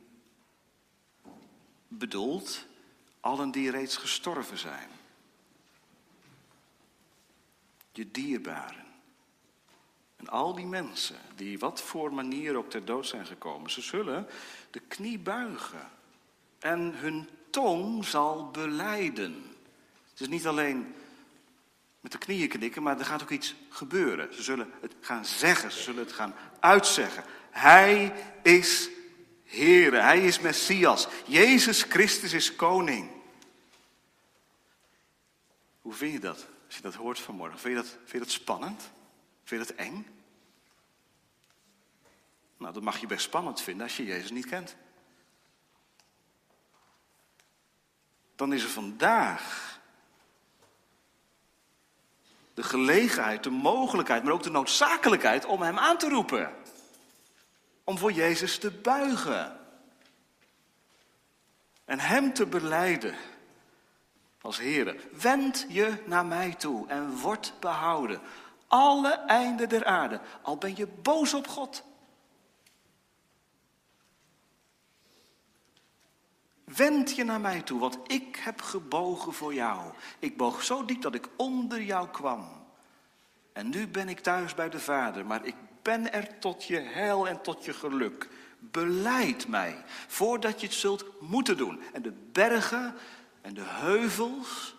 bedoelt 1.90 2.66
allen 3.20 3.52
die 3.52 3.72
reeds 3.72 3.98
gestorven 3.98 4.58
zijn. 4.58 4.90
Je 7.92 8.12
dierbaren. 8.12 8.86
En 10.16 10.28
al 10.28 10.56
die 10.56 10.66
mensen 10.66 11.20
die 11.36 11.60
wat 11.60 11.82
voor 11.82 12.14
manier 12.14 12.56
ook 12.56 12.70
ter 12.70 12.86
dood 12.86 13.08
zijn 13.08 13.26
gekomen, 13.26 13.72
ze 13.72 13.82
zullen 13.82 14.28
de 14.72 14.80
knie 14.80 15.20
buigen. 15.20 15.90
En 16.60 16.94
hun 16.96 17.30
tong 17.50 18.06
zal 18.06 18.52
beleiden. 18.52 19.56
Het 20.10 20.20
is 20.20 20.28
niet 20.28 20.48
alleen 20.48 20.96
met 22.02 22.12
de 22.12 22.18
knieën 22.18 22.50
knikken, 22.50 22.84
maar 22.84 23.00
er 23.00 23.06
gaat 23.06 23.22
ook 23.22 23.30
iets 23.30 23.56
gebeuren. 23.70 24.34
Ze 24.34 24.44
zullen 24.44 24.72
het 24.82 24.96
gaan 25.02 25.26
zeggen, 25.26 25.72
ze 25.72 25.82
zullen 25.82 26.04
het 26.04 26.14
gaan 26.14 26.34
uitzeggen. 26.60 27.24
Hij 27.50 28.14
is 28.44 28.90
Heere, 29.50 29.97
Hij 29.97 30.20
is 30.20 30.39
Messias. 30.39 31.08
Jezus 31.26 31.84
Christus 31.84 32.34
is 32.34 32.56
koning. 32.56 33.10
Hoe 35.82 35.93
vind 35.93 36.14
je 36.14 36.20
dat 36.20 36.47
als 36.66 36.76
je 36.76 36.82
dat 36.82 36.93
hoort 36.93 37.20
vanmorgen? 37.20 37.60
Vind 37.60 37.76
je 37.76 37.82
dat, 37.82 37.91
vind 37.91 38.12
je 38.12 38.20
dat 38.20 38.32
spannend? 38.32 38.91
Vind 39.43 39.68
je 39.68 39.74
dat 39.74 39.86
eng? 39.86 40.08
Nou, 42.58 42.74
dat 42.74 42.84
mag 42.84 43.00
je 43.00 43.08
best 43.08 43.24
spannend 43.24 43.62
vinden 43.62 43.84
als 43.84 43.97
je 43.97 44.06
Jezus 44.06 44.32
niet 44.32 44.45
kent. 44.45 44.76
Dan 48.36 48.54
is 48.54 48.64
er 48.64 48.70
vandaag 48.70 49.80
de 52.54 52.64
gelegenheid, 52.64 53.43
de 53.43 53.50
mogelijkheid, 53.50 54.24
maar 54.24 54.34
ook 54.34 54.43
de 54.43 54.50
noodzakelijkheid 54.50 55.45
om 55.45 55.62
Hem 55.62 55.78
aan 55.78 55.97
te 55.97 56.10
roepen 56.10 56.56
om 57.90 57.98
voor 57.98 58.12
Jezus 58.12 58.58
te 58.58 58.72
buigen. 58.72 59.60
En 61.86 62.00
Hem 62.00 62.34
te 62.34 62.46
beleiden 62.46 63.16
als 64.42 64.58
Heer. 64.58 64.96
Wend 65.22 65.66
je 65.70 66.04
naar 66.06 66.26
mij 66.26 66.54
toe 66.54 66.88
en 66.88 67.18
word 67.18 67.54
behouden. 67.60 68.22
Alle 68.68 69.14
einden 69.14 69.70
der 69.70 69.86
aarde, 69.86 70.22
al 70.42 70.58
ben 70.58 70.76
je 70.76 70.88
boos 70.88 71.34
op 71.34 71.48
God. 71.48 71.84
Wend 76.64 77.16
je 77.16 77.24
naar 77.24 77.42
mij 77.42 77.62
toe, 77.62 77.80
want 77.80 77.98
ik 78.08 78.36
heb 78.36 78.62
gebogen 78.62 79.34
voor 79.34 79.54
jou. 79.54 79.94
Ik 80.20 80.38
boog 80.38 80.64
zo 80.64 80.86
diep 80.86 81.02
dat 81.02 81.16
ik 81.16 81.30
onder 81.36 81.82
jou 81.82 82.08
kwam. 82.08 82.66
En 83.54 83.70
nu 83.70 83.88
ben 83.88 84.10
ik 84.10 84.20
thuis 84.20 84.54
bij 84.54 84.70
de 84.70 84.80
Vader, 84.80 85.26
maar 85.26 85.46
ik 85.46 85.56
ben 85.90 86.14
er 86.14 86.40
tot 86.40 86.64
je 86.64 86.80
heil 86.80 87.28
en 87.28 87.42
tot 87.42 87.66
je 87.66 87.74
geluk. 87.74 88.28
Beleid 88.60 89.48
mij, 89.48 89.84
voordat 90.08 90.62
je 90.62 90.68
het 90.68 90.76
zult 90.76 91.22
moeten 91.22 91.58
doen. 91.58 91.82
En 91.94 92.02
de 92.02 92.12
bergen 92.32 92.96
en 93.42 93.54
de 93.54 93.64
heuvels 93.64 94.76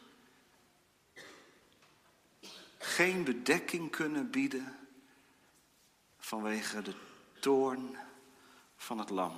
geen 2.79 3.25
bedekking 3.25 3.91
kunnen 3.91 4.31
bieden 4.31 4.77
vanwege 6.19 6.83
de 6.83 6.95
toorn 7.41 7.97
van 8.77 8.99
het 8.99 9.11
lam. 9.11 9.37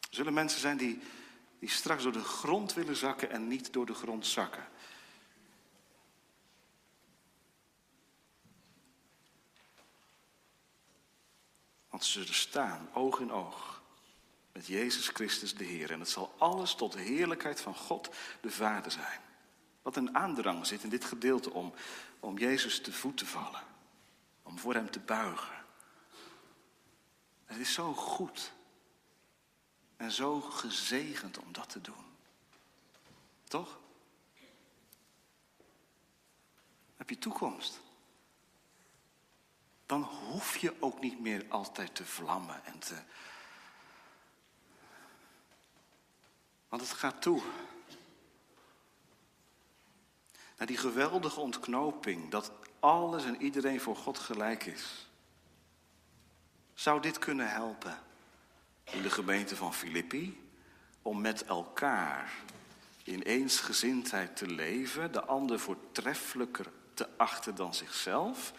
Er 0.00 0.16
zullen 0.16 0.34
mensen 0.34 0.60
zijn 0.60 0.76
die 0.76 1.00
die 1.58 1.70
straks 1.70 2.02
door 2.02 2.12
de 2.12 2.24
grond 2.24 2.74
willen 2.74 2.96
zakken 2.96 3.30
en 3.30 3.48
niet 3.48 3.72
door 3.72 3.86
de 3.86 3.94
grond 3.94 4.26
zakken. 4.26 4.68
Want 11.98 12.10
ze 12.10 12.18
zullen 12.18 12.34
staan, 12.34 12.88
oog 12.92 13.20
in 13.20 13.32
oog, 13.32 13.82
met 14.52 14.66
Jezus 14.66 15.08
Christus 15.08 15.54
de 15.54 15.64
Heer. 15.64 15.90
En 15.90 16.00
het 16.00 16.08
zal 16.08 16.34
alles 16.38 16.74
tot 16.74 16.92
de 16.92 17.00
heerlijkheid 17.00 17.60
van 17.60 17.74
God 17.74 18.10
de 18.40 18.50
Vader 18.50 18.90
zijn. 18.90 19.20
Wat 19.82 19.96
een 19.96 20.14
aandrang 20.14 20.66
zit 20.66 20.82
in 20.82 20.88
dit 20.88 21.04
gedeelte 21.04 21.52
om, 21.52 21.74
om 22.20 22.38
Jezus 22.38 22.80
te 22.80 22.92
voet 22.92 23.16
te 23.16 23.26
vallen. 23.26 23.62
Om 24.42 24.58
voor 24.58 24.74
Hem 24.74 24.90
te 24.90 25.00
buigen. 25.00 25.64
Het 27.44 27.58
is 27.58 27.72
zo 27.72 27.94
goed. 27.94 28.52
En 29.96 30.12
zo 30.12 30.40
gezegend 30.40 31.38
om 31.38 31.52
dat 31.52 31.68
te 31.68 31.80
doen. 31.80 32.04
Toch? 33.44 33.78
Heb 36.96 37.10
je 37.10 37.18
toekomst? 37.18 37.80
Dan 39.88 40.02
hoef 40.02 40.56
je 40.56 40.74
ook 40.80 41.00
niet 41.00 41.20
meer 41.20 41.44
altijd 41.48 41.94
te 41.94 42.04
vlammen 42.04 42.64
en 42.64 42.78
te. 42.78 42.94
Want 46.68 46.82
het 46.82 46.90
gaat 46.90 47.22
toe. 47.22 47.42
Naar 50.56 50.66
die 50.66 50.76
geweldige 50.76 51.40
ontknoping 51.40 52.30
dat 52.30 52.52
alles 52.80 53.24
en 53.24 53.42
iedereen 53.42 53.80
voor 53.80 53.96
God 53.96 54.18
gelijk 54.18 54.64
is. 54.64 55.08
Zou 56.74 57.00
dit 57.00 57.18
kunnen 57.18 57.50
helpen 57.50 57.98
in 58.84 59.02
de 59.02 59.10
gemeente 59.10 59.56
van 59.56 59.74
Filippi 59.74 60.50
om 61.02 61.20
met 61.20 61.44
elkaar 61.44 62.32
in 63.02 63.22
eensgezindheid 63.22 64.36
te 64.36 64.46
leven, 64.46 65.12
de 65.12 65.24
ander 65.24 65.60
voortreffelijker 65.60 66.66
te 66.94 67.08
achten 67.16 67.54
dan 67.54 67.74
zichzelf? 67.74 68.52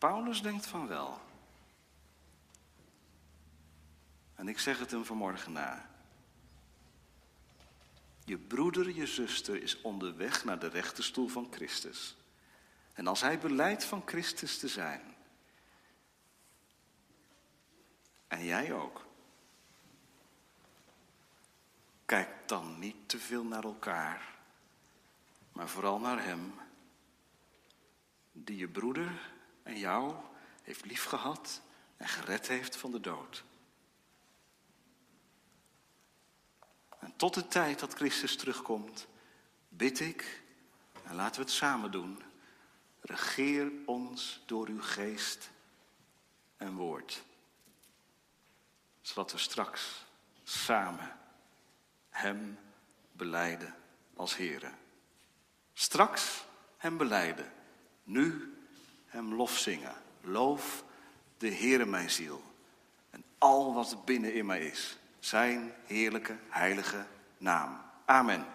Paulus 0.00 0.42
denkt 0.42 0.66
van 0.66 0.86
wel. 0.86 1.20
En 4.34 4.48
ik 4.48 4.58
zeg 4.58 4.78
het 4.78 4.90
hem 4.90 5.04
vanmorgen 5.04 5.52
na. 5.52 5.90
Je 8.24 8.38
broeder, 8.38 8.90
je 8.90 9.06
zuster 9.06 9.62
is 9.62 9.80
onderweg 9.80 10.44
naar 10.44 10.58
de 10.58 10.66
rechterstoel 10.66 11.28
van 11.28 11.48
Christus. 11.50 12.16
En 12.92 13.06
als 13.06 13.20
hij 13.20 13.38
beleidt 13.38 13.84
van 13.84 14.02
Christus 14.06 14.58
te 14.58 14.68
zijn, 14.68 15.16
en 18.28 18.44
jij 18.44 18.72
ook, 18.72 19.06
kijk 22.04 22.48
dan 22.48 22.78
niet 22.78 23.08
te 23.08 23.18
veel 23.18 23.44
naar 23.44 23.64
elkaar, 23.64 24.38
maar 25.52 25.68
vooral 25.68 25.98
naar 25.98 26.24
Hem, 26.24 26.54
die 28.32 28.56
je 28.56 28.68
broeder 28.68 29.29
en 29.70 29.78
jou 29.78 30.14
heeft 30.62 30.84
liefgehad 30.84 31.60
en 31.96 32.08
gered 32.08 32.48
heeft 32.48 32.76
van 32.76 32.90
de 32.90 33.00
dood. 33.00 33.44
En 36.98 37.16
tot 37.16 37.34
de 37.34 37.48
tijd 37.48 37.78
dat 37.78 37.94
Christus 37.94 38.36
terugkomt, 38.36 39.06
bid 39.68 40.00
ik, 40.00 40.42
en 41.02 41.14
laten 41.14 41.40
we 41.40 41.46
het 41.46 41.56
samen 41.56 41.90
doen, 41.90 42.22
regeer 43.00 43.72
ons 43.86 44.42
door 44.46 44.68
uw 44.68 44.82
geest 44.82 45.50
en 46.56 46.74
woord. 46.74 47.22
Zodat 49.00 49.32
we 49.32 49.38
straks 49.38 50.04
samen 50.42 51.18
Hem 52.08 52.58
beleiden 53.12 53.74
als 54.16 54.36
Here. 54.36 54.72
Straks 55.72 56.44
Hem 56.76 56.96
beleiden, 56.96 57.52
nu 58.02 58.54
Hem 59.10 59.34
lof 59.34 59.58
zingen. 59.58 59.94
Loof 60.20 60.84
de 61.38 61.54
Heere 61.54 61.86
mijn 61.86 62.10
ziel 62.10 62.42
en 63.10 63.24
al 63.38 63.74
wat 63.74 64.04
binnen 64.04 64.34
in 64.34 64.46
mij 64.46 64.60
is 64.66 64.98
zijn 65.18 65.72
heerlijke, 65.86 66.36
heilige 66.48 67.06
naam. 67.38 67.80
Amen. 68.04 68.46